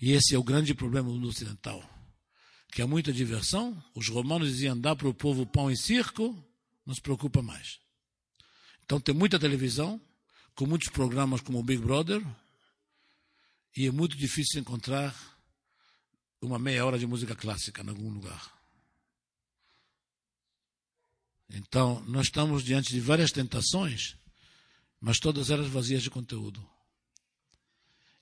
[0.00, 1.82] e esse é o grande problema do mundo ocidental,
[2.72, 3.82] que há muita diversão.
[3.94, 6.34] Os romanos diziam dar para o povo pão em circo,
[6.86, 7.80] não se preocupa mais.
[8.84, 10.00] Então tem muita televisão,
[10.54, 12.24] com muitos programas como o Big Brother,
[13.76, 15.14] e é muito difícil encontrar
[16.40, 18.58] uma meia hora de música clássica em algum lugar.
[21.52, 24.16] Então, nós estamos diante de várias tentações,
[25.00, 26.64] mas todas elas vazias de conteúdo.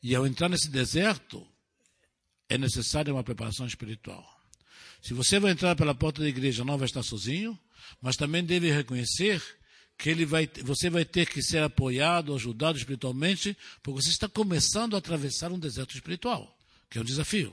[0.02, 1.46] E ao entrar nesse deserto,
[2.48, 4.24] é necessária uma preparação espiritual.
[5.02, 7.58] Se você vai entrar pela porta da igreja, não vai estar sozinho,
[8.00, 9.42] mas também deve reconhecer
[9.96, 14.94] que ele vai, você vai ter que ser apoiado, ajudado espiritualmente, porque você está começando
[14.94, 16.56] a atravessar um deserto espiritual,
[16.88, 17.52] que é um desafio.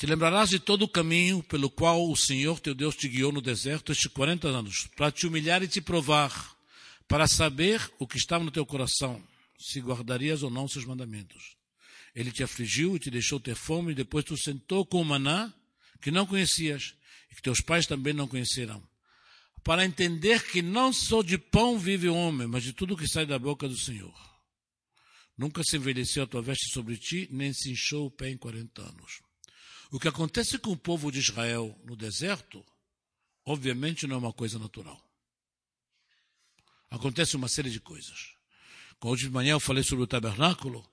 [0.00, 3.42] Te lembrarás de todo o caminho pelo qual o Senhor teu Deus te guiou no
[3.42, 6.56] deserto estes 40 anos, para te humilhar e te provar,
[7.06, 9.22] para saber o que estava no teu coração,
[9.58, 11.54] se guardarias ou não seus mandamentos.
[12.14, 15.52] Ele te afligiu e te deixou ter fome, e depois tu sentou com o maná
[16.00, 16.94] que não conhecias
[17.30, 18.82] e que teus pais também não conheceram.
[19.62, 23.26] Para entender que não só de pão vive o homem, mas de tudo que sai
[23.26, 24.18] da boca do Senhor.
[25.36, 28.80] Nunca se envelheceu a tua veste sobre ti, nem se inchou o pé em 40
[28.80, 29.29] anos.
[29.90, 32.64] O que acontece com o povo de Israel no deserto,
[33.44, 35.02] obviamente não é uma coisa natural.
[36.88, 38.34] Acontece uma série de coisas.
[39.02, 40.88] Hoje de manhã eu falei sobre o tabernáculo,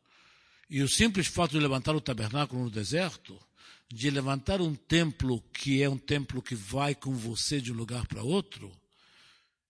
[0.69, 3.39] e o simples fato de levantar o tabernáculo no deserto,
[3.87, 8.05] de levantar um templo que é um templo que vai com você de um lugar
[8.07, 8.75] para outro,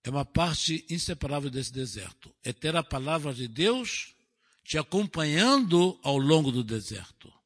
[0.04, 2.34] é uma parte inseparável desse deserto.
[2.44, 4.16] É ter a palavra de Deus
[4.64, 7.37] te acompanhando ao longo do deserto.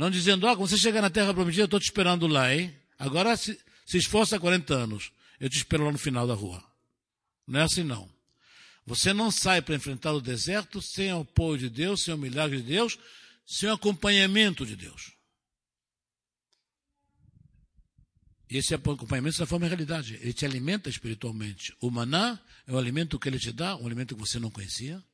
[0.00, 2.74] Não dizendo, ah, quando você chegar na terra prometida, eu estou te esperando lá, hein?
[2.98, 6.64] Agora se, se esforça 40 anos, eu te espero lá no final da rua.
[7.46, 8.10] Não é assim não.
[8.86, 12.62] Você não sai para enfrentar o deserto sem o apoio de Deus, sem o milagre
[12.62, 12.98] de Deus,
[13.44, 15.12] sem o acompanhamento de Deus.
[18.48, 20.14] E esse acompanhamento se transforma em realidade.
[20.14, 21.76] Ele te alimenta espiritualmente.
[21.78, 25.04] O maná é o alimento que ele te dá, um alimento que você não conhecia.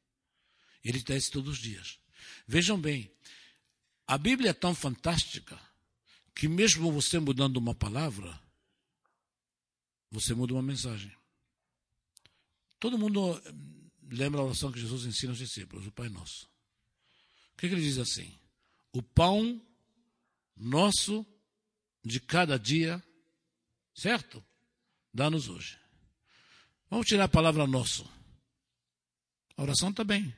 [0.85, 1.99] Ele te dá isso todos os dias.
[2.47, 3.11] Vejam bem,
[4.07, 5.59] a Bíblia é tão fantástica
[6.35, 8.39] que mesmo você mudando uma palavra,
[10.11, 11.13] você muda uma mensagem.
[12.79, 13.55] Todo mundo eh,
[14.11, 16.47] lembra a oração que Jesus ensina aos discípulos, o Pai Nosso.
[17.55, 18.39] O que, que ele diz assim?
[18.93, 19.61] O pão
[20.57, 21.27] nosso
[22.05, 23.03] de cada dia
[23.97, 24.45] Certo?
[25.13, 25.79] Dá-nos hoje.
[26.91, 28.07] Vamos tirar a palavra nosso.
[29.57, 30.35] A oração está bem.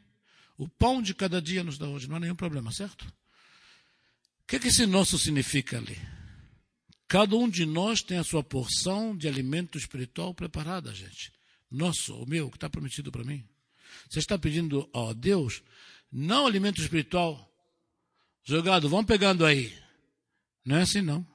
[0.56, 3.12] O pão de cada dia nos dá hoje, não há nenhum problema, certo?
[4.48, 5.98] O que, que esse nosso significa ali?
[7.06, 11.30] Cada um de nós tem a sua porção de alimento espiritual preparada, gente.
[11.70, 13.46] Nosso, o meu, que está prometido para mim.
[14.08, 15.62] Você está pedindo a Deus,
[16.10, 17.46] não alimento espiritual
[18.42, 19.70] jogado, vão pegando aí.
[20.64, 21.26] Não é assim, não.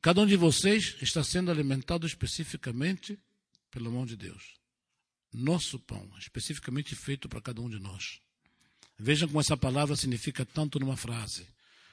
[0.00, 3.18] Cada um de vocês está sendo alimentado especificamente
[3.70, 4.54] pela mão de Deus.
[5.30, 8.18] Nosso pão, especificamente feito para cada um de nós.
[8.98, 11.46] Vejam como essa palavra significa tanto numa frase.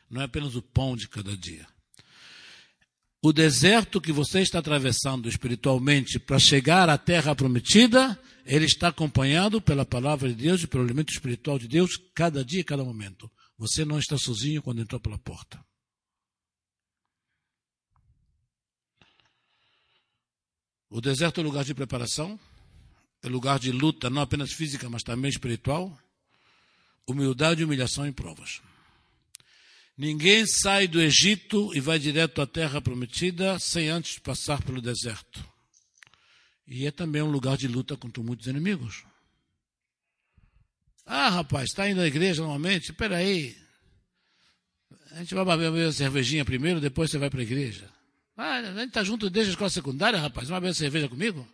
[0.10, 1.68] Não é apenas o pão de cada dia.
[3.22, 9.62] O deserto que você está atravessando espiritualmente para chegar à terra prometida, ele está acompanhado
[9.62, 13.30] pela palavra de Deus e pelo alimento espiritual de Deus cada dia cada momento.
[13.58, 15.62] Você não está sozinho quando entrou pela porta.
[20.90, 22.40] O deserto é lugar de preparação,
[23.22, 25.96] é lugar de luta, não apenas física, mas também espiritual.
[27.06, 28.62] Humildade, humilhação e provas.
[30.00, 35.46] Ninguém sai do Egito e vai direto à terra prometida sem antes passar pelo deserto.
[36.66, 39.04] E é também um lugar de luta contra muitos inimigos.
[41.06, 42.92] Ah, rapaz, está indo à igreja normalmente?
[42.92, 43.58] Espera aí.
[45.12, 47.92] A gente vai beber uma cervejinha primeiro, depois você vai para a igreja.
[48.38, 50.50] Ah, a gente está junto desde a escola secundária, rapaz.
[50.50, 51.46] Uma vez cerveja comigo?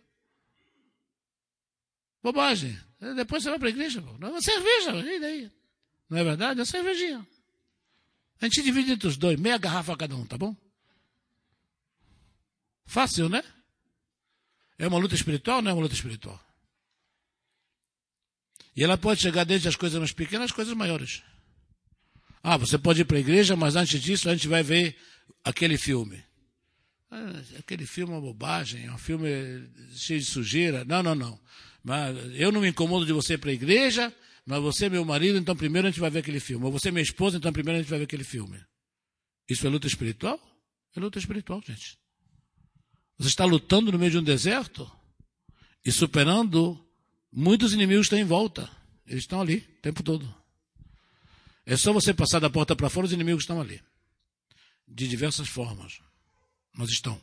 [2.22, 2.78] Bobagem.
[3.16, 4.00] Depois você vai para a igreja.
[4.20, 5.50] Não, é cerveja, e daí?
[6.08, 6.60] Não é verdade?
[6.60, 7.26] É cervejinha.
[8.40, 10.54] A gente divide entre os dois, meia garrafa cada um, tá bom?
[12.84, 13.42] Fácil, né?
[14.78, 16.40] É uma luta espiritual ou não é uma luta espiritual?
[18.76, 21.22] E ela pode chegar desde as coisas mais pequenas às coisas maiores.
[22.42, 24.96] Ah, você pode ir para a igreja, mas antes disso a gente vai ver
[25.42, 26.22] aquele filme.
[27.10, 29.28] Ah, aquele filme é uma bobagem, é um filme
[29.92, 30.84] cheio de sujeira.
[30.84, 31.40] Não, não, não.
[31.82, 34.14] Mas eu não me incomodo de você ir para a igreja,
[34.46, 36.64] mas você é meu marido, então primeiro a gente vai ver aquele filme.
[36.64, 38.58] Ou você é minha esposa, então primeiro a gente vai ver aquele filme.
[39.48, 40.40] Isso é luta espiritual?
[40.94, 41.98] É luta espiritual, gente.
[43.18, 44.90] Você está lutando no meio de um deserto
[45.84, 46.78] e superando
[47.30, 48.70] muitos inimigos que estão em volta.
[49.06, 50.32] Eles estão ali o tempo todo.
[51.64, 53.82] É só você passar da porta para fora, os inimigos estão ali.
[54.86, 56.00] De diversas formas
[56.76, 57.20] mas estão.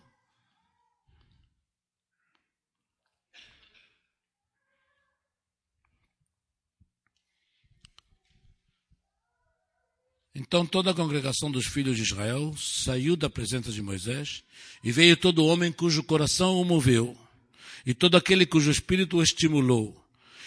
[10.45, 14.43] Então toda a congregação dos filhos de Israel saiu da presença de Moisés
[14.83, 17.17] e veio todo homem cujo coração o moveu
[17.85, 19.99] e todo aquele cujo espírito o estimulou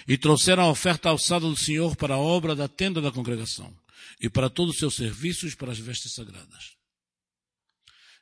[0.06, 3.74] e trouxeram a oferta alçada do Senhor para a obra da tenda da congregação
[4.20, 6.76] e para todos os seus serviços para as vestes sagradas.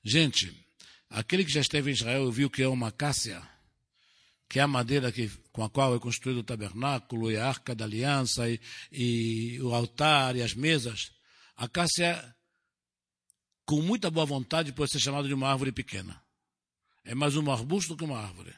[0.02, 0.64] Gente,
[1.14, 3.40] Aquele que já esteve em Israel viu que é uma cássia,
[4.48, 7.72] que é a madeira que, com a qual é construído o tabernáculo e a arca
[7.72, 8.60] da aliança e,
[8.90, 11.12] e o altar e as mesas.
[11.56, 12.34] A cássia,
[13.64, 16.22] com muita boa vontade, pode ser chamada de uma árvore pequena.
[17.04, 18.54] É mais um arbusto que uma árvore.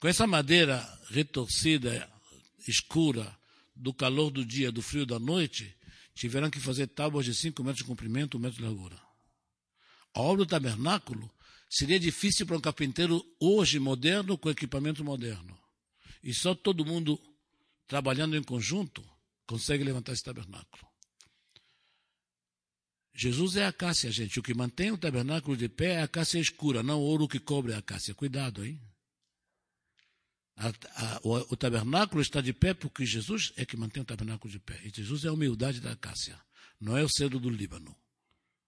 [0.00, 0.78] Com essa madeira
[1.10, 2.10] retorcida,
[2.66, 3.36] escura,
[3.74, 5.76] do calor do dia, do frio da noite,
[6.14, 9.00] tiveram que fazer tábuas de 5 metros de comprimento, 1 metro de largura.
[10.14, 11.30] A obra do tabernáculo
[11.70, 15.58] Seria difícil para um carpinteiro hoje moderno com equipamento moderno.
[16.22, 17.20] E só todo mundo
[17.86, 19.04] trabalhando em conjunto
[19.46, 20.87] consegue levantar esse tabernáculo.
[23.20, 24.38] Jesus é a cássia, gente.
[24.38, 27.40] O que mantém o tabernáculo de pé é a cássia escura, não o ouro que
[27.40, 28.14] cobre a cássia.
[28.14, 28.80] Cuidado, hein?
[30.56, 34.48] A, a, o, o, tabernáculo está de pé porque Jesus é que mantém o tabernáculo
[34.48, 34.80] de pé.
[34.84, 36.40] E Jesus é a humildade da cássia.
[36.80, 37.92] Não é o cedo do Líbano.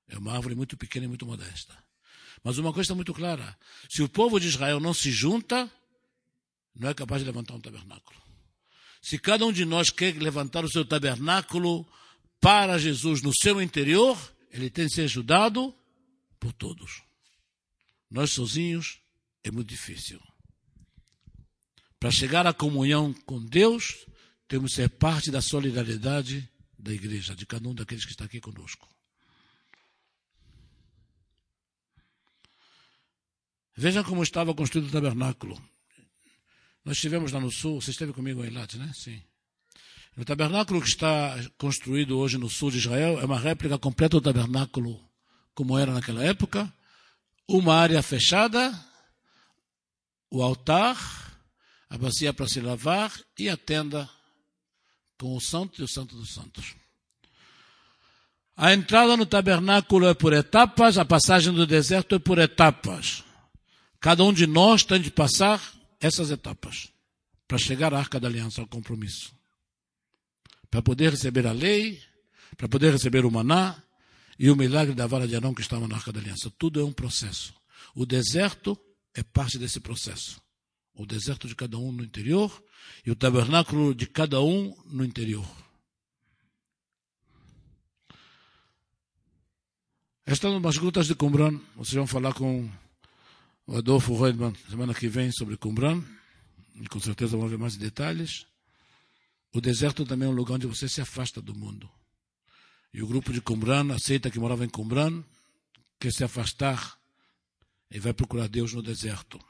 [0.09, 1.79] É uma árvore muito pequena e muito modesta.
[2.43, 3.57] Mas uma coisa está muito clara:
[3.89, 5.71] se o povo de Israel não se junta,
[6.75, 8.21] não é capaz de levantar um tabernáculo.
[9.01, 11.87] Se cada um de nós quer levantar o seu tabernáculo
[12.41, 14.19] para Jesus no seu interior,
[14.51, 15.75] ele tem que ser ajudado
[16.39, 17.03] por todos.
[18.11, 19.01] Nós sozinhos
[19.45, 20.21] é muito difícil.
[21.99, 24.07] Para chegar à comunhão com Deus,
[24.49, 28.41] temos que ser parte da solidariedade da igreja, de cada um daqueles que está aqui
[28.41, 28.89] conosco.
[33.77, 35.61] Vejam como estava construído o tabernáculo.
[36.85, 38.91] Nós estivemos lá no sul, você esteve comigo em Latte, né?
[38.95, 39.23] Sim.
[40.17, 44.21] O tabernáculo que está construído hoje no sul de Israel é uma réplica completa do
[44.21, 45.01] tabernáculo
[45.55, 46.73] como era naquela época.
[47.49, 48.73] Uma área fechada,
[50.31, 50.97] o altar,
[51.89, 54.09] a bacia para se lavar e a tenda
[55.19, 56.75] com o santo e o santo dos santos.
[58.57, 63.25] A entrada no tabernáculo é por etapas, a passagem do deserto é por etapas.
[64.01, 65.61] Cada um de nós tem de passar
[66.01, 66.89] essas etapas
[67.49, 69.40] para chegar à arca da aliança, ao compromisso.
[70.71, 72.01] Para poder receber a lei,
[72.57, 73.83] para poder receber o maná
[74.39, 76.51] e o milagre da vara de Arão que estava na arca da aliança.
[76.59, 77.55] Tudo é um processo.
[77.95, 78.79] O deserto
[79.15, 80.41] é parte desse processo.
[80.95, 82.63] O deserto de cada um no interior
[83.05, 85.49] e o tabernáculo de cada um no interior.
[90.27, 91.59] Estão umas grutas de Qumran.
[91.75, 92.71] Vocês vão falar com
[93.67, 96.05] o Adolfo Reutemann semana que vem sobre Qumran.
[96.81, 98.47] E com certeza vão ver mais detalhes.
[99.53, 101.91] O deserto também é um lugar onde você se afasta do mundo.
[102.93, 105.25] E o grupo de Qumran aceita que morava em Qumran,
[105.99, 106.99] quer se afastar
[107.91, 109.41] e vai procurar Deus no deserto.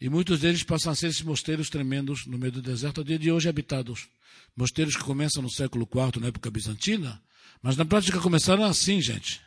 [0.00, 3.18] E muitos deles passam a ser esses mosteiros tremendos no meio do deserto, a dia
[3.18, 4.08] de hoje habitados.
[4.54, 7.22] Mosteiros que começam no século IV, na época bizantina,
[7.62, 9.40] mas na prática começaram assim, gente.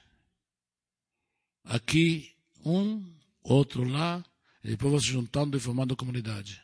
[1.63, 2.33] Aqui,
[2.65, 3.05] um,
[3.43, 4.23] outro lá,
[4.63, 6.62] e depois vão se juntando e formando a comunidade.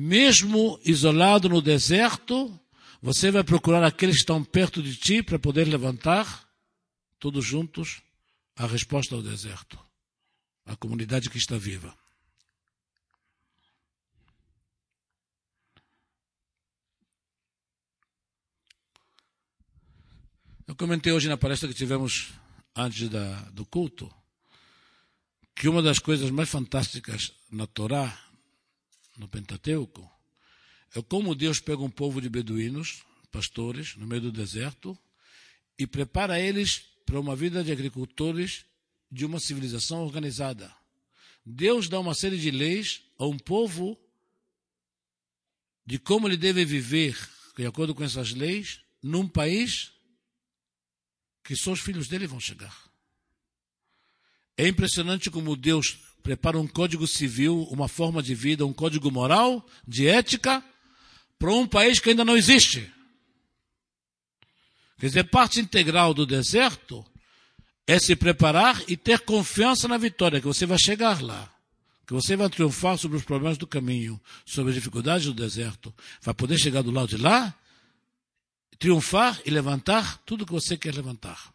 [0.00, 2.56] Mesmo isolado no deserto,
[3.02, 6.48] você vai procurar aqueles que estão perto de ti para poder levantar,
[7.18, 8.00] todos juntos,
[8.54, 9.76] a resposta ao deserto.
[10.64, 11.92] A comunidade que está viva.
[20.64, 22.34] Eu comentei hoje na palestra que tivemos
[22.76, 24.08] antes da, do culto
[25.56, 28.16] que uma das coisas mais fantásticas na Torá,
[29.18, 30.10] no Pentateuco,
[30.94, 34.98] é como Deus pega um povo de beduínos, pastores, no meio do deserto,
[35.78, 38.64] e prepara eles para uma vida de agricultores
[39.10, 40.74] de uma civilização organizada.
[41.44, 43.98] Deus dá uma série de leis a um povo
[45.84, 47.16] de como ele deve viver,
[47.56, 49.92] de acordo com essas leis, num país
[51.42, 52.76] que só os filhos dele vão chegar.
[54.56, 55.98] É impressionante como Deus
[56.28, 60.62] prepara um código civil, uma forma de vida, um código moral, de ética,
[61.38, 62.92] para um país que ainda não existe.
[64.98, 67.02] Quer dizer, parte integral do deserto
[67.86, 71.50] é se preparar e ter confiança na vitória, que você vai chegar lá.
[72.06, 75.94] Que você vai triunfar sobre os problemas do caminho, sobre as dificuldades do deserto.
[76.20, 77.54] Vai poder chegar do lado de lá
[78.78, 81.54] triunfar e levantar tudo que você quer levantar.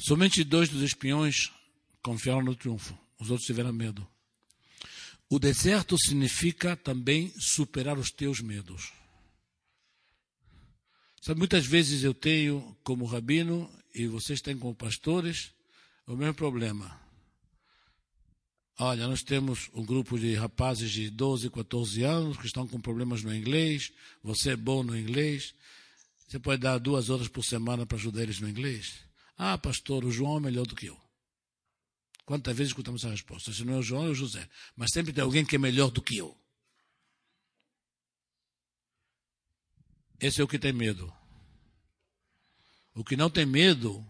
[0.00, 1.52] Somente dois dos espiões
[2.02, 4.08] confiaram no triunfo, os outros tiveram medo.
[5.28, 8.94] O deserto significa também superar os teus medos.
[11.20, 15.52] Sabe, muitas vezes eu tenho, como rabino, e vocês têm como pastores,
[16.06, 16.98] o mesmo problema.
[18.78, 23.22] Olha, nós temos um grupo de rapazes de 12, 14 anos que estão com problemas
[23.22, 23.92] no inglês.
[24.22, 25.54] Você é bom no inglês.
[26.26, 29.09] Você pode dar duas horas por semana para ajudar eles no inglês?
[29.42, 31.00] Ah, pastor, o João é melhor do que eu.
[32.26, 33.50] Quantas vezes escutamos essa resposta?
[33.50, 34.46] Se não é o João, é o José.
[34.76, 36.36] Mas sempre tem alguém que é melhor do que eu.
[40.20, 41.10] Esse é o que tem medo.
[42.94, 44.06] O que não tem medo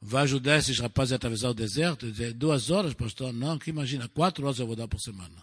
[0.00, 3.32] vai ajudar esses rapazes a atravessar o deserto e dizer, duas horas, pastor?
[3.32, 5.40] Não, que imagina, quatro horas eu vou dar por semana.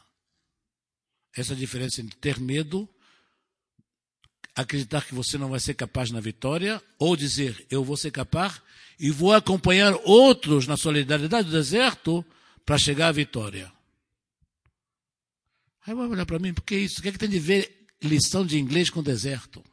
[1.34, 2.86] Essa é a diferença entre ter medo,
[4.56, 8.62] acreditar que você não vai ser capaz na vitória, ou dizer, eu vou ser capaz
[9.00, 12.26] e vou acompanhar outros na solidariedade do deserto
[12.66, 13.72] para chegar à vitória.
[15.86, 17.00] Aí vai olhar para mim, por que isso?
[17.00, 19.64] O que, é que tem de ver lição de inglês com deserto?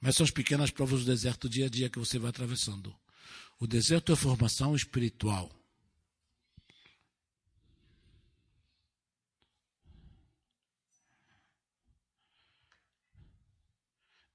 [0.00, 2.94] Mas são as pequenas provas do deserto dia a dia que você vai atravessando.
[3.58, 5.50] O deserto é formação espiritual.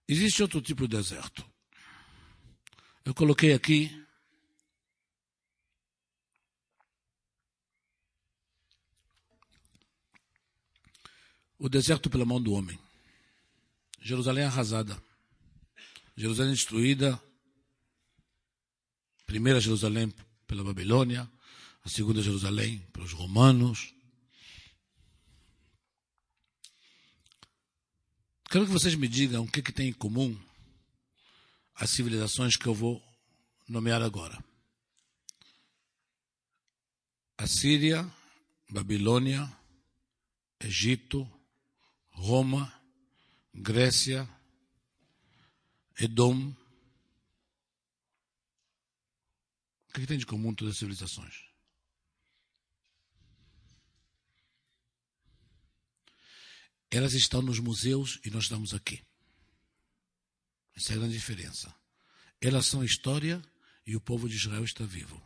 [0.08, 1.46] Existe outro tipo de deserto.
[3.06, 4.06] Eu coloquei aqui
[11.58, 12.78] o deserto pela mão do homem.
[14.02, 15.02] Jerusalém arrasada.
[16.16, 17.22] Jerusalém destruída.
[19.26, 20.14] Primeira Jerusalém
[20.46, 21.30] pela Babilônia,
[21.84, 23.93] a segunda Jerusalém pelos romanos.
[28.54, 30.40] Quero que vocês me digam o que, que tem em comum
[31.74, 33.04] as civilizações que eu vou
[33.68, 34.38] nomear agora.
[37.36, 38.08] A Síria,
[38.70, 39.52] Babilônia,
[40.60, 41.28] Egito,
[42.12, 42.72] Roma,
[43.56, 44.30] Grécia,
[46.00, 46.56] Edom.
[49.90, 51.43] O que tem de comum todas as civilizações?
[56.94, 59.02] Elas estão nos museus e nós estamos aqui.
[60.76, 61.74] Essa é a grande diferença.
[62.40, 63.42] Elas são história
[63.84, 65.20] e o povo de Israel está vivo.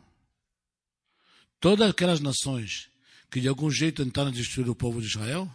[1.60, 2.88] Todas aquelas nações
[3.30, 5.46] que de algum jeito tentaram destruir o povo de Israel,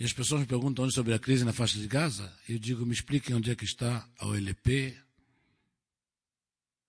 [0.00, 2.94] e as pessoas me perguntam sobre a crise na faixa de Gaza, eu digo, me
[2.94, 4.96] expliquem onde é que está a OLP,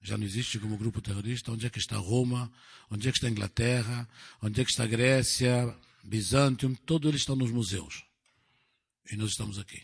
[0.02, 2.50] já não existe como grupo terrorista, onde é que está Roma,
[2.90, 4.08] onde é que está a Inglaterra,
[4.42, 8.09] onde é que está a Grécia, Bizântium, todos eles estão nos museus.
[9.12, 9.84] E nós estamos aqui.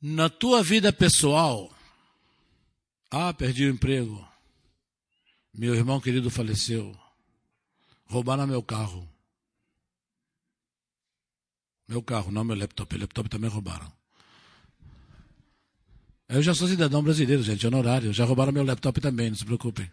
[0.00, 1.74] Na tua vida pessoal,
[3.10, 4.26] ah, perdi o emprego,
[5.52, 6.96] meu irmão querido faleceu,
[8.04, 9.08] roubaram meu carro.
[11.88, 12.94] Meu carro, não meu laptop.
[12.94, 13.92] O laptop também roubaram.
[16.28, 18.12] Eu já sou cidadão brasileiro, gente, honorário.
[18.12, 19.90] Já roubaram meu laptop também, não se preocupem.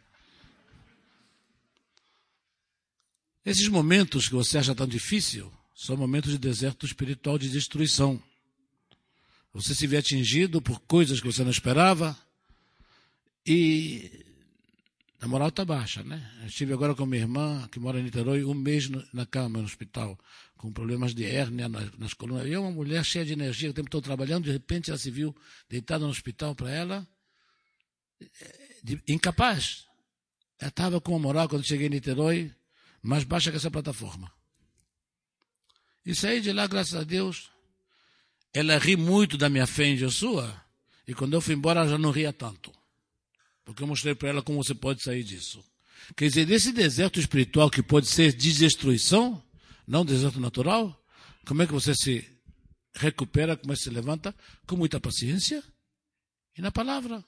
[3.46, 8.22] Esses momentos que você acha tão difícil são momentos de deserto espiritual, de destruição.
[9.54, 12.18] Você se vê atingido por coisas que você não esperava
[13.46, 14.26] e
[15.20, 16.32] a moral está baixa, né?
[16.42, 19.66] Eu estive agora com minha irmã, que mora em Niterói, um mês na cama, no
[19.66, 20.20] hospital,
[20.58, 22.46] com problemas de hérnia nas, nas colunas.
[22.46, 25.10] E é uma mulher cheia de energia, o tempo todo trabalhando, de repente ela se
[25.10, 25.36] viu
[25.70, 27.08] deitada no hospital para ela,
[28.84, 29.86] de, incapaz.
[30.60, 32.52] Ela estava com a moral, quando cheguei em Niterói,
[33.02, 34.32] mais baixa que essa plataforma.
[36.06, 37.50] E saí de lá, graças a Deus.
[38.54, 40.54] Ela ri muito da minha fé em Jesus,
[41.08, 42.72] e quando eu fui embora, ela já não ria tanto.
[43.66, 45.64] Porque eu mostrei para ela como você pode sair disso.
[46.16, 49.42] Quer dizer, desse deserto espiritual que pode ser destruição,
[49.88, 51.02] não deserto natural,
[51.46, 52.30] como é que você se
[52.94, 54.36] recupera, como é que se levanta?
[54.68, 55.64] Com muita paciência
[56.58, 57.24] e na palavra.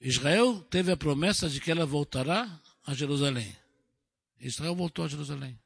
[0.00, 3.56] Israel teve a promessa de que ela voltará a Jerusalém.
[4.38, 5.58] Israel voltou a Jerusalém.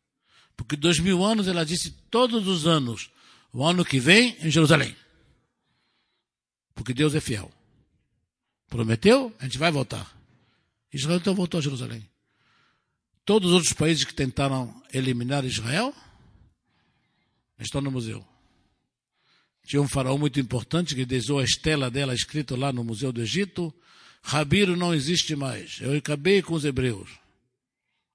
[0.61, 3.11] Porque dois mil anos ela disse todos os anos,
[3.51, 4.95] o ano que vem em Jerusalém.
[6.75, 7.51] Porque Deus é fiel.
[8.69, 10.15] Prometeu, a gente vai voltar.
[10.93, 12.07] Israel então voltou a Jerusalém.
[13.25, 15.95] Todos os outros países que tentaram eliminar Israel
[17.59, 18.23] estão no museu.
[19.67, 23.23] Tinha um faraó muito importante que deixou a estela dela escrito lá no Museu do
[23.23, 23.75] Egito.
[24.23, 25.81] Rabiro não existe mais.
[25.81, 27.20] Eu acabei com os hebreus.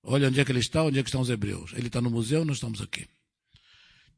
[0.07, 1.71] Olha onde é que ele está, onde é que estão os hebreus.
[1.73, 3.07] Ele está no museu, nós estamos aqui.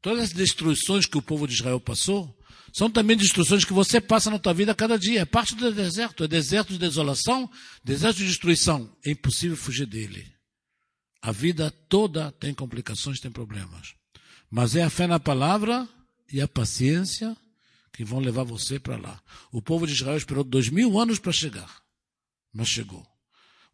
[0.02, 2.36] Todas as destruições que o povo de Israel passou
[2.72, 5.22] são também destruições que você passa na tua vida cada dia.
[5.22, 6.24] É parte do deserto.
[6.24, 7.50] É deserto de desolação,
[7.82, 8.94] deserto de destruição.
[9.04, 10.30] É impossível fugir dele.
[11.22, 13.94] A vida toda tem complicações, tem problemas.
[14.50, 15.88] Mas é a fé na palavra
[16.30, 17.34] e a paciência
[17.92, 19.20] que vão levar você para lá.
[19.50, 21.82] O povo de Israel esperou dois mil anos para chegar.
[22.52, 23.04] Mas chegou.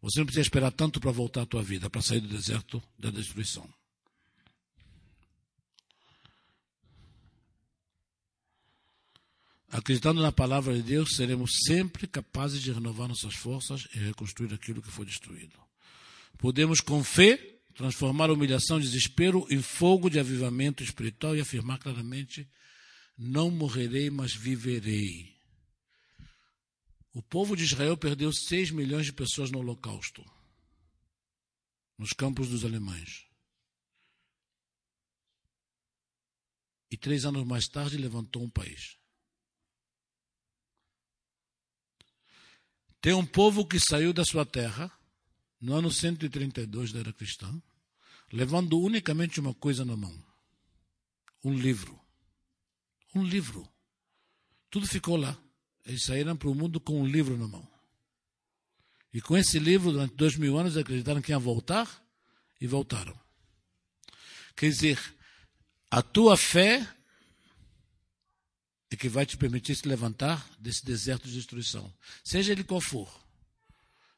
[0.05, 3.09] Você não precisa esperar tanto para voltar à tua vida, para sair do deserto da
[3.09, 3.67] destruição.
[9.67, 14.79] Acreditando na palavra de Deus, seremos sempre capazes de renovar nossas forças e reconstruir aquilo
[14.79, 15.57] que foi destruído.
[16.37, 17.37] Podemos, com fé,
[17.73, 22.47] transformar humilhação desespero em fogo de avivamento espiritual e afirmar claramente:
[23.17, 25.34] não morrerei, mas viverei.
[27.15, 30.21] O povo de Israel perdeu 6 milhões de pessoas no Holocausto,
[31.97, 33.25] nos campos dos alemães.
[36.91, 38.99] E três anos mais tarde levantou um país.
[42.99, 44.91] Tem um povo que saiu da sua terra,
[45.61, 47.63] no ano 132 da era cristã,
[48.29, 50.21] levando unicamente uma coisa na mão:
[51.41, 51.97] um livro.
[53.13, 53.65] Um livro.
[54.69, 55.44] Tudo ficou lá.
[55.85, 57.67] Eles saíram para o mundo com um livro na mão.
[59.13, 62.03] E com esse livro, durante dois mil anos, acreditaram que iam voltar
[62.59, 63.17] e voltaram.
[64.55, 65.15] Quer dizer,
[65.91, 66.87] a tua fé
[68.89, 73.23] é que vai te permitir se levantar desse deserto de destruição, seja ele qual for.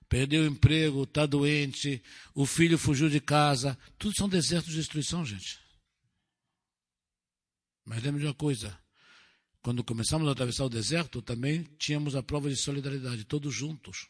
[0.08, 2.02] Perdeu o emprego, está doente,
[2.34, 5.60] o filho fugiu de casa, tudo são desertos de destruição, gente.
[7.84, 8.78] Mas lembre de uma coisa:
[9.68, 14.08] quando começamos a atravessar o deserto, também tínhamos a prova de solidariedade, todos juntos.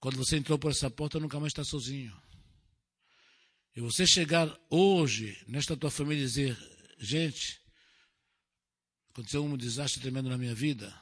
[0.00, 2.18] Quando você entrou por essa porta, nunca mais está sozinho.
[3.76, 6.58] E você chegar hoje, nesta tua família, e dizer:
[6.98, 7.60] gente,
[9.10, 10.98] aconteceu um desastre tremendo na minha vida.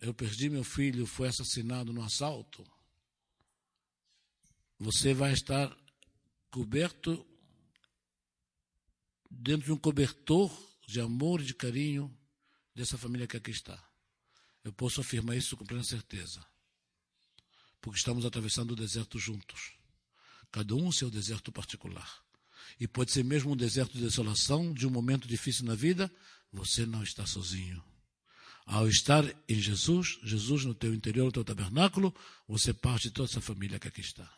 [0.00, 2.64] Eu perdi meu filho, foi assassinado no assalto.
[4.78, 5.70] Você vai estar
[6.50, 7.26] coberto
[9.30, 10.50] dentro de um cobertor
[10.86, 12.14] de amor e de carinho
[12.74, 13.82] dessa família que aqui está.
[14.62, 16.44] Eu posso afirmar isso com plena certeza.
[17.80, 19.72] Porque estamos atravessando o deserto juntos.
[20.50, 22.24] Cada um seu deserto particular.
[22.80, 26.10] E pode ser mesmo um deserto de desolação, de um momento difícil na vida,
[26.52, 27.84] você não está sozinho.
[28.64, 32.14] Ao estar em Jesus, Jesus no teu interior, no teu tabernáculo,
[32.48, 34.32] você parte de toda essa família que aqui está.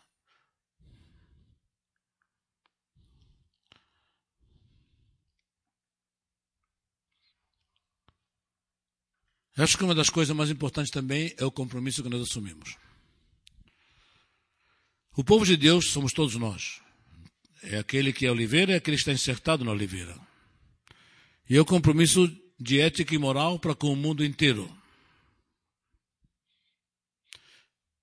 [9.57, 12.77] Acho que uma das coisas mais importantes também é o compromisso que nós assumimos.
[15.17, 16.83] O povo de Deus somos todos nós.
[17.63, 20.15] É aquele que é oliveira, é aquele que está insertado na oliveira.
[21.49, 22.29] E é o compromisso
[22.61, 24.71] de ética e moral para com o mundo inteiro.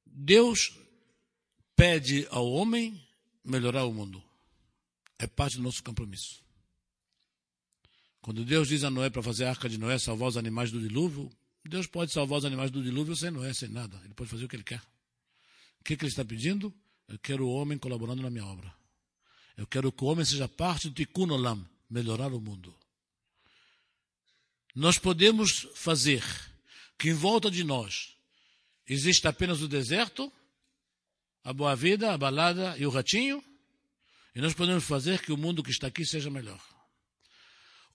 [0.05, 0.75] Deus
[1.75, 2.99] pede ao homem
[3.45, 4.23] melhorar o mundo.
[5.19, 6.43] É parte do nosso compromisso.
[8.21, 10.79] Quando Deus diz a Noé para fazer a arca de Noé, salvar os animais do
[10.79, 11.29] dilúvio,
[11.69, 13.99] Deus pode salvar os animais do dilúvio sem Noé, sem nada.
[14.03, 14.81] Ele pode fazer o que ele quer.
[15.79, 16.73] O que, que ele está pedindo?
[17.07, 18.73] Eu quero o homem colaborando na minha obra.
[19.55, 22.75] Eu quero que o homem seja parte do Tikkun Olam, melhorar o mundo.
[24.75, 26.23] Nós podemos fazer
[26.97, 28.17] que em volta de nós
[28.87, 30.31] exista apenas o deserto,
[31.43, 33.43] a boa vida, a balada e o ratinho,
[34.35, 36.61] e nós podemos fazer que o mundo que está aqui seja melhor.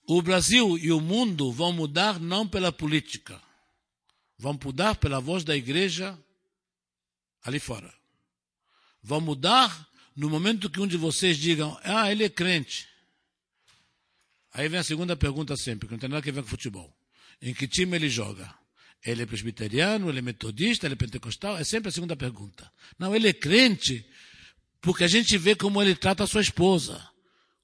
[0.07, 3.43] O Brasil e o mundo vão mudar não pela política,
[4.39, 6.19] vão mudar pela voz da igreja
[7.43, 7.93] ali fora.
[9.03, 12.89] Vão mudar no momento que um de vocês digam, ah, ele é crente.
[14.53, 16.97] Aí vem a segunda pergunta sempre, que não tem nada a ver com futebol.
[17.41, 18.53] Em que time ele joga?
[19.05, 21.57] Ele é presbiteriano, ele é metodista, ele é pentecostal?
[21.57, 22.71] É sempre a segunda pergunta.
[22.99, 24.05] Não, ele é crente
[24.81, 27.09] porque a gente vê como ele trata a sua esposa,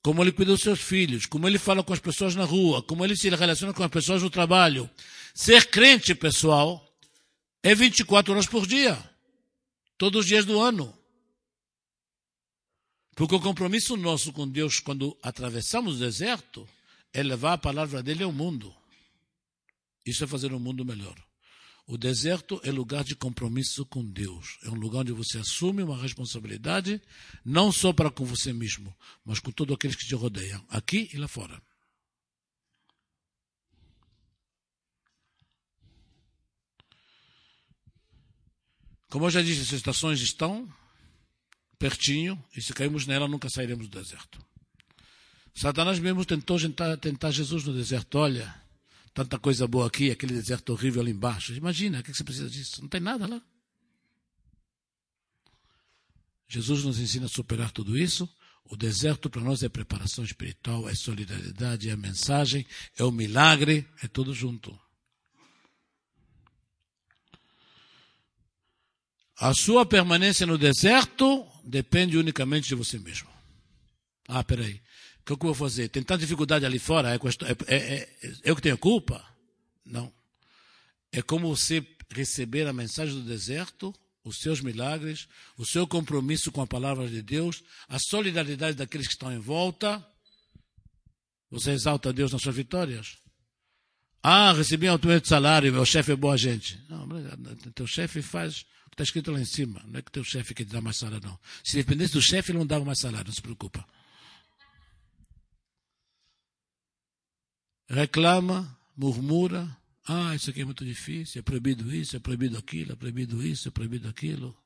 [0.05, 3.02] como ele cuida dos seus filhos, como ele fala com as pessoas na rua, como
[3.02, 4.88] ele se relaciona com as pessoas no trabalho.
[5.34, 6.86] Ser crente, pessoal,
[7.62, 9.02] é 24 horas por dia,
[9.96, 10.94] todos os dias do ano.
[13.16, 16.68] Porque o compromisso nosso com Deus, quando atravessamos o deserto,
[17.11, 18.74] é levar a palavra dele ao mundo.
[20.05, 21.16] Isso é fazer um mundo melhor.
[21.87, 24.59] O deserto é lugar de compromisso com Deus.
[24.62, 27.01] É um lugar onde você assume uma responsabilidade,
[27.45, 31.18] não só para com você mesmo, mas com todos aqueles que te rodeiam, aqui e
[31.18, 31.61] lá fora.
[39.11, 40.68] Como eu já disse, as estações estão
[41.78, 44.45] pertinho, e se cairmos nela, nunca sairemos do deserto.
[45.55, 48.18] Satanás mesmo tentou tentar, tentar Jesus no deserto.
[48.18, 48.63] Olha,
[49.14, 51.54] tanta coisa boa aqui, aquele deserto horrível ali embaixo.
[51.54, 52.82] Imagina, o que você precisa disso?
[52.82, 53.40] Não tem nada lá.
[56.48, 58.28] Jesus nos ensina a superar tudo isso.
[58.64, 62.66] O deserto para nós é preparação espiritual, é solidariedade, é a mensagem,
[62.98, 64.78] é o milagre, é tudo junto.
[69.38, 73.28] A sua permanência no deserto depende unicamente de você mesmo.
[74.26, 74.80] Ah, peraí.
[75.25, 75.89] O que eu vou fazer?
[75.89, 77.14] Tem tanta dificuldade ali fora?
[77.14, 78.09] É, é, é, é,
[78.45, 79.25] eu que tenho culpa?
[79.85, 80.12] Não.
[81.11, 86.61] É como você receber a mensagem do deserto, os seus milagres, o seu compromisso com
[86.61, 90.05] a palavra de Deus, a solidariedade daqueles que estão em volta.
[91.51, 93.16] Você exalta Deus nas suas vitórias?
[94.22, 96.81] Ah, recebi um aumento de salário, meu chefe é boa gente.
[96.89, 97.07] Não,
[97.75, 99.83] teu chefe faz Está escrito lá em cima.
[99.89, 101.37] Não é que teu chefe que te dá mais salário, não.
[101.64, 103.85] Se dependesse do chefe, ele não dava mais salário, não se preocupa.
[107.89, 109.76] Reclama, murmura.
[110.07, 113.68] Ah, isso aqui é muito difícil, é proibido isso, é proibido aquilo, é proibido isso,
[113.68, 114.57] é proibido aquilo.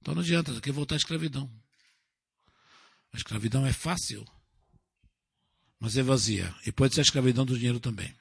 [0.00, 1.50] Então não adianta, quer voltar à escravidão.
[3.12, 4.24] A escravidão é fácil,
[5.80, 6.54] mas é vazia.
[6.66, 8.14] E pode ser a escravidão do dinheiro também.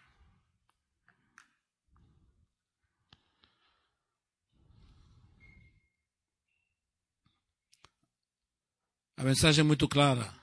[9.17, 10.33] A mensagem é muito clara.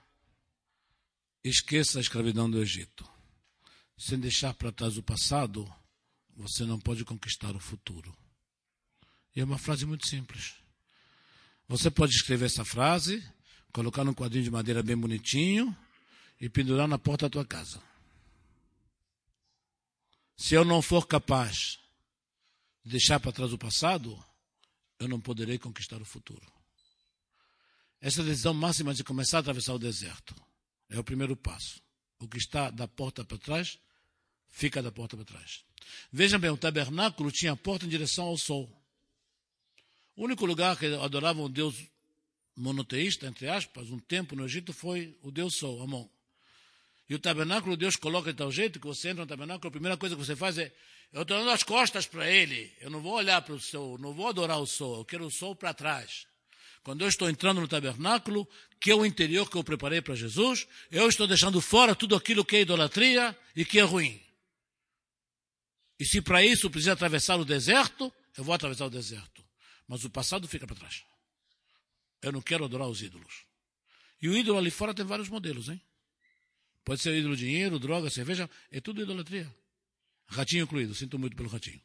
[1.45, 3.13] Esqueça a escravidão do Egito.
[3.97, 5.72] Sem deixar para trás o passado,
[6.36, 8.16] você não pode conquistar o futuro.
[9.34, 10.55] E é uma frase muito simples.
[11.68, 13.26] Você pode escrever essa frase,
[13.72, 15.76] colocar num quadrinho de madeira bem bonitinho
[16.40, 17.82] e pendurar na porta da tua casa.
[20.36, 21.78] Se eu não for capaz
[22.84, 24.22] de deixar para trás o passado,
[24.99, 26.53] eu não poderei conquistar o futuro.
[28.01, 30.34] Essa é decisão máxima de começar a atravessar o deserto
[30.88, 31.82] é o primeiro passo.
[32.18, 33.78] O que está da porta para trás,
[34.55, 35.64] fica da porta para trás.
[36.12, 38.70] Vejam bem, o tabernáculo tinha a porta em direção ao sol.
[40.16, 41.74] O único lugar que adoravam um Deus
[42.57, 46.09] monoteísta, entre aspas, um tempo no Egito foi o Deus Sol, Amon.
[47.09, 49.96] E o tabernáculo Deus coloca de tal jeito que você entra no tabernáculo, a primeira
[49.96, 50.72] coisa que você faz é,
[51.12, 54.14] eu estou dando as costas para ele, eu não vou olhar para o sol, não
[54.14, 56.26] vou adorar o sol, eu quero o sol para trás.
[56.84, 58.48] Quando eu estou entrando no tabernáculo,
[58.80, 62.44] que é o interior que eu preparei para Jesus, eu estou deixando fora tudo aquilo
[62.44, 64.23] que é idolatria e que é ruim.
[65.99, 69.45] E se para isso precisa atravessar o deserto, eu vou atravessar o deserto.
[69.86, 71.05] Mas o passado fica para trás.
[72.20, 73.45] Eu não quero adorar os ídolos.
[74.20, 75.80] E o ídolo ali fora tem vários modelos, hein?
[76.84, 79.55] Pode ser o ídolo dinheiro, droga, cerveja, é tudo idolatria.
[80.26, 81.80] Ratinho incluído, sinto muito pelo ratinho.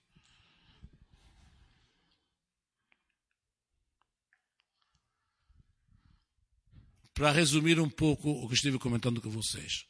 [7.20, 9.88] para resumir um pouco o que estive comentando com vocês.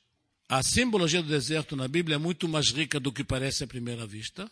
[0.51, 4.07] A simbologia do deserto na Bíblia é muito mais rica do que parece à primeira
[4.07, 4.51] vista,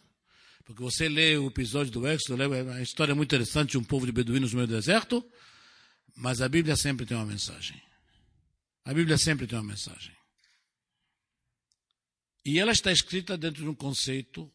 [0.64, 4.06] porque você lê o episódio do Éxodo, lê uma história muito interessante de um povo
[4.06, 5.28] de beduínos no meio do deserto,
[6.16, 7.82] mas a Bíblia sempre tem uma mensagem.
[8.86, 10.16] A Bíblia sempre tem uma mensagem.
[12.46, 14.54] E ela está escrita dentro de um conceito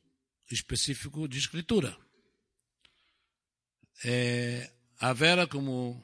[0.48, 1.96] específico de escritura.
[4.04, 6.00] É, a Vera, como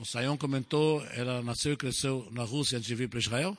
[0.00, 3.56] o Sayon comentou, ela nasceu e cresceu na Rússia antes de vir para Israel.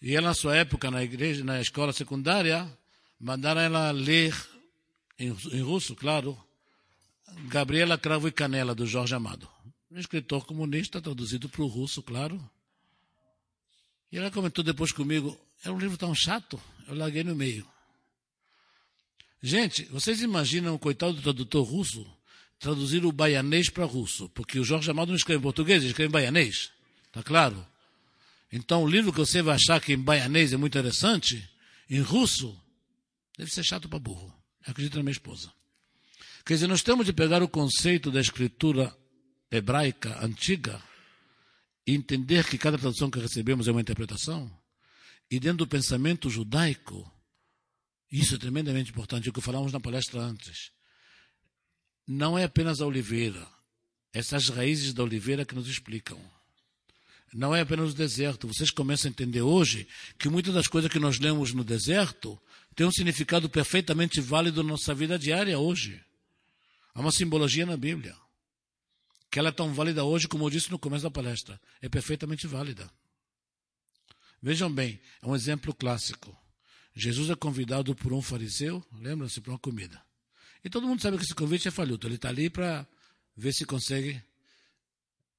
[0.00, 2.66] E ela, na sua época, na igreja, na escola secundária,
[3.18, 4.34] mandaram ela ler,
[5.18, 6.38] em, em russo, claro,
[7.48, 9.48] Gabriela Cravo e Canela, do Jorge Amado.
[9.90, 12.40] Um escritor comunista, traduzido para o russo, claro.
[14.10, 17.66] E ela comentou depois comigo, é um livro tão chato, eu larguei no meio.
[19.42, 22.06] Gente, vocês imaginam o coitado do tradutor russo
[22.58, 26.08] traduzir o baianês para russo, porque o Jorge Amado não escreve em português, ele escreve
[26.08, 26.70] em baianês.
[27.06, 27.66] Está claro?
[28.52, 31.48] Então, o livro que você vai achar que em baianês é muito interessante,
[31.88, 32.58] em russo,
[33.38, 34.34] deve ser chato para burro.
[34.66, 35.52] Acredito na minha esposa.
[36.44, 38.94] Quer dizer, nós temos de pegar o conceito da escritura
[39.50, 40.82] hebraica antiga
[41.86, 44.50] e entender que cada tradução que recebemos é uma interpretação.
[45.30, 47.10] E dentro do pensamento judaico,
[48.10, 50.72] isso é tremendamente importante, é o que falamos na palestra antes
[52.10, 53.46] não é apenas a oliveira,
[54.12, 56.20] essas raízes da oliveira que nos explicam.
[57.32, 58.48] Não é apenas o deserto.
[58.48, 59.86] Vocês começam a entender hoje
[60.18, 62.40] que muitas das coisas que nós lemos no deserto
[62.74, 66.02] têm um significado perfeitamente válido na nossa vida diária hoje.
[66.94, 68.16] Há uma simbologia na Bíblia.
[69.30, 71.60] Que ela é tão válida hoje como eu disse no começo da palestra.
[71.80, 72.90] É perfeitamente válida.
[74.42, 76.36] Vejam bem, é um exemplo clássico.
[76.94, 80.02] Jesus é convidado por um fariseu, lembra-se, para uma comida.
[80.64, 82.06] E todo mundo sabe que esse convite é falhuto.
[82.06, 82.86] Ele está ali para
[83.36, 84.20] ver se consegue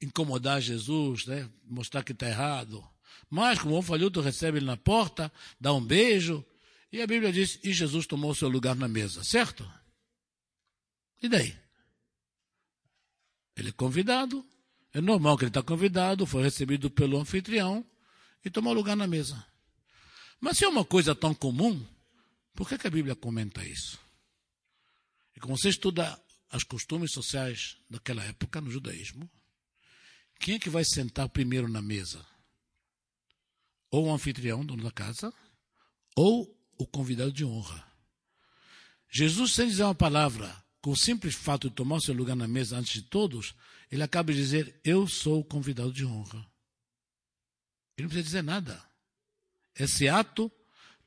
[0.02, 1.50] incomodar Jesus, né?
[1.64, 2.84] mostrar que está errado.
[3.30, 6.46] Mas, como o falhuto recebe ele na porta, dá um beijo,
[6.92, 9.70] e a Bíblia diz: e Jesus tomou seu lugar na mesa, certo?
[11.22, 11.58] E daí?
[13.56, 14.46] Ele é convidado,
[14.94, 17.86] é normal que ele está convidado, foi recebido pelo anfitrião
[18.44, 19.46] e tomou lugar na mesa.
[20.40, 21.86] Mas se é uma coisa tão comum,
[22.56, 24.00] por que, que a Bíblia comenta isso?
[25.36, 26.20] E como você estuda
[26.52, 29.30] os costumes sociais daquela época no judaísmo,
[30.42, 32.26] quem é que vai sentar primeiro na mesa?
[33.92, 35.34] Ou o anfitrião, dono da casa,
[36.16, 37.86] ou o convidado de honra.
[39.10, 42.48] Jesus, sem dizer uma palavra, com o simples fato de tomar o seu lugar na
[42.48, 43.54] mesa antes de todos,
[43.92, 46.40] ele acaba de dizer: Eu sou o convidado de honra.
[47.98, 48.84] Ele não precisa dizer nada.
[49.76, 50.52] Esse ato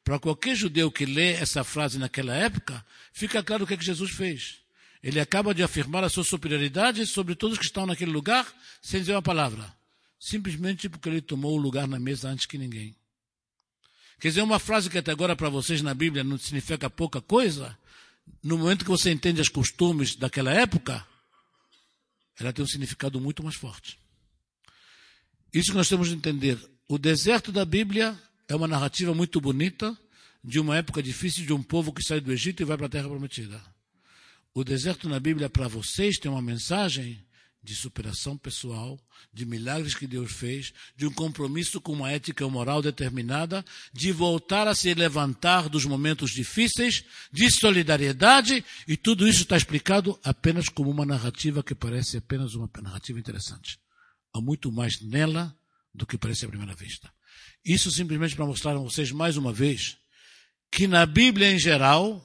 [0.05, 3.85] para qualquer judeu que lê essa frase naquela época, fica claro o que, é que
[3.85, 4.61] Jesus fez.
[5.05, 8.51] Ele acaba de afirmar a sua superioridade sobre todos que estão naquele lugar,
[8.81, 9.71] sem dizer uma palavra.
[10.19, 12.97] Simplesmente porque ele tomou o lugar na mesa antes que ninguém.
[14.19, 17.77] Quer dizer, uma frase que até agora para vocês na Bíblia não significa pouca coisa,
[18.43, 21.07] no momento que você entende os costumes daquela época,
[22.41, 23.99] ela tem um significado muito mais forte.
[25.53, 26.59] Isso que nós temos de entender.
[26.89, 29.95] O deserto da Bíblia é uma narrativa muito bonita
[30.43, 32.89] de uma época difícil de um povo que sai do Egito e vai para a
[32.89, 33.74] Terra Prometida.
[34.55, 37.21] O deserto na Bíblia para vocês tem uma mensagem
[37.61, 39.01] de superação pessoal,
[39.33, 44.69] de milagres que Deus fez, de um compromisso com uma ética moral determinada, de voltar
[44.69, 50.89] a se levantar dos momentos difíceis, de solidariedade, e tudo isso está explicado apenas como
[50.89, 53.81] uma narrativa que parece apenas uma narrativa interessante.
[54.33, 55.57] Há muito mais nela
[55.93, 57.11] do que parece à primeira vista.
[57.65, 59.97] Isso simplesmente para mostrar a vocês mais uma vez
[60.71, 62.23] que na Bíblia em geral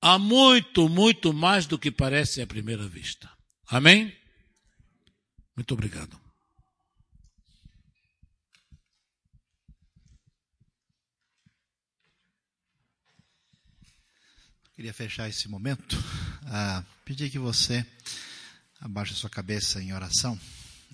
[0.00, 3.30] há muito, muito mais do que parece à primeira vista.
[3.66, 4.16] Amém?
[5.56, 6.18] Muito obrigado.
[14.74, 15.96] Queria fechar esse momento,
[16.46, 17.84] ah, pedir que você
[18.80, 20.38] abaixe a sua cabeça em oração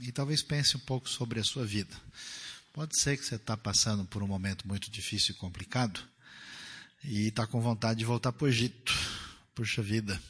[0.01, 1.95] e talvez pense um pouco sobre a sua vida.
[2.73, 6.03] Pode ser que você está passando por um momento muito difícil e complicado
[7.05, 8.93] e está com vontade de voltar para o Egito.
[9.55, 10.21] Puxa vida,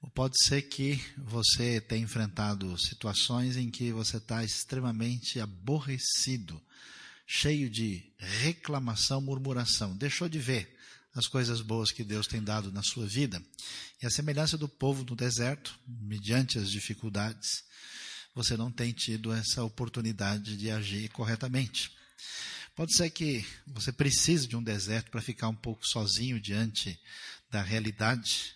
[0.00, 6.60] ou pode ser que você tenha enfrentado situações em que você está extremamente aborrecido,
[7.26, 9.96] cheio de reclamação, murmuração.
[9.96, 10.76] Deixou de ver
[11.14, 13.42] as coisas boas que Deus tem dado na sua vida.
[14.00, 17.64] E a semelhança do povo no deserto, mediante as dificuldades,
[18.32, 21.90] você não tem tido essa oportunidade de agir corretamente.
[22.78, 26.96] Pode ser que você precise de um deserto para ficar um pouco sozinho diante
[27.50, 28.54] da realidade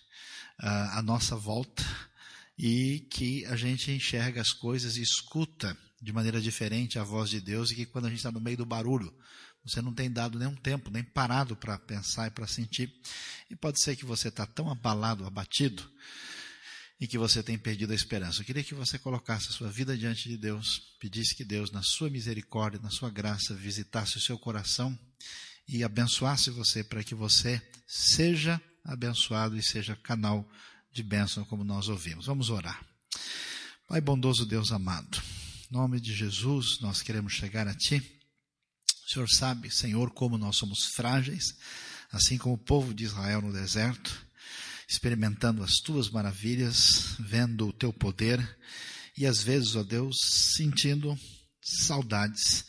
[0.57, 1.83] à nossa volta
[2.57, 7.41] e que a gente enxerga as coisas e escuta de maneira diferente a voz de
[7.41, 9.13] Deus e que quando a gente está no meio do barulho,
[9.61, 12.95] você não tem dado nenhum tempo, nem parado para pensar e para sentir.
[13.49, 15.83] E pode ser que você está tão abalado, abatido,
[17.03, 18.39] e que você tem perdido a esperança.
[18.39, 21.83] Eu queria que você colocasse a sua vida diante de Deus, pedisse que Deus, na
[21.83, 24.97] sua misericórdia, na sua graça, visitasse o seu coração
[25.67, 30.49] e abençoasse você para que você seja abençoado e seja canal
[30.93, 32.27] de bênção, como nós ouvimos.
[32.27, 32.81] Vamos orar.
[33.85, 35.21] Pai bondoso Deus amado,
[35.69, 38.01] em nome de Jesus, nós queremos chegar a Ti.
[39.05, 41.53] O Senhor sabe, Senhor, como nós somos frágeis,
[42.13, 44.25] assim como o povo de Israel no deserto,
[44.87, 48.39] experimentando as Tuas maravilhas, vendo o Teu poder
[49.15, 50.17] e às vezes, ó Deus,
[50.55, 51.15] sentindo
[51.61, 52.65] saudades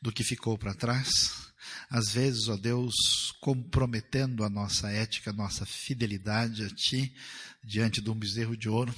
[0.00, 1.46] do que ficou para trás,
[1.88, 2.94] às vezes, ó Deus,
[3.40, 7.14] comprometendo a nossa ética, a nossa fidelidade a Ti,
[7.64, 8.94] diante de um bezerro de ouro.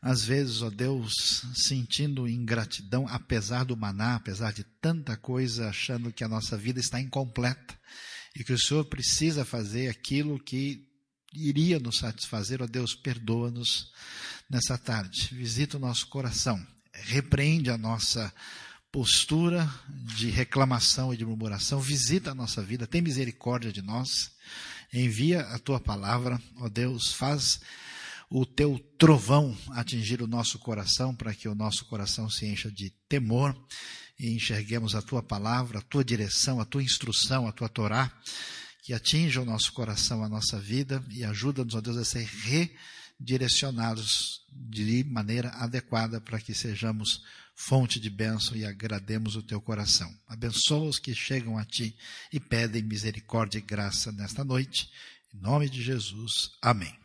[0.00, 6.22] Às vezes, ó Deus, sentindo ingratidão, apesar do maná, apesar de tanta coisa, achando que
[6.22, 7.78] a nossa vida está incompleta
[8.36, 10.91] e que o Senhor precisa fazer aquilo que
[11.34, 13.92] iria nos satisfazer, ó Deus, perdoa-nos
[14.48, 15.30] nessa tarde.
[15.32, 18.32] Visita o nosso coração, repreende a nossa
[18.90, 24.30] postura de reclamação e de murmuração, visita a nossa vida, tem misericórdia de nós,
[24.92, 27.60] envia a tua palavra, ó Deus, faz
[28.28, 32.90] o teu trovão atingir o nosso coração, para que o nosso coração se encha de
[33.08, 33.56] temor
[34.18, 38.12] e enxerguemos a tua palavra, a tua direção, a tua instrução, a tua Torá,
[38.82, 42.28] que atinja o nosso coração, a nossa vida e ajuda-nos, ó Deus, a ser
[43.18, 47.22] redirecionados de maneira adequada para que sejamos
[47.54, 50.12] fonte de bênção e agrademos o teu coração.
[50.26, 51.96] Abençoa os que chegam a ti
[52.32, 54.90] e pedem misericórdia e graça nesta noite.
[55.32, 56.50] Em nome de Jesus.
[56.60, 57.01] Amém.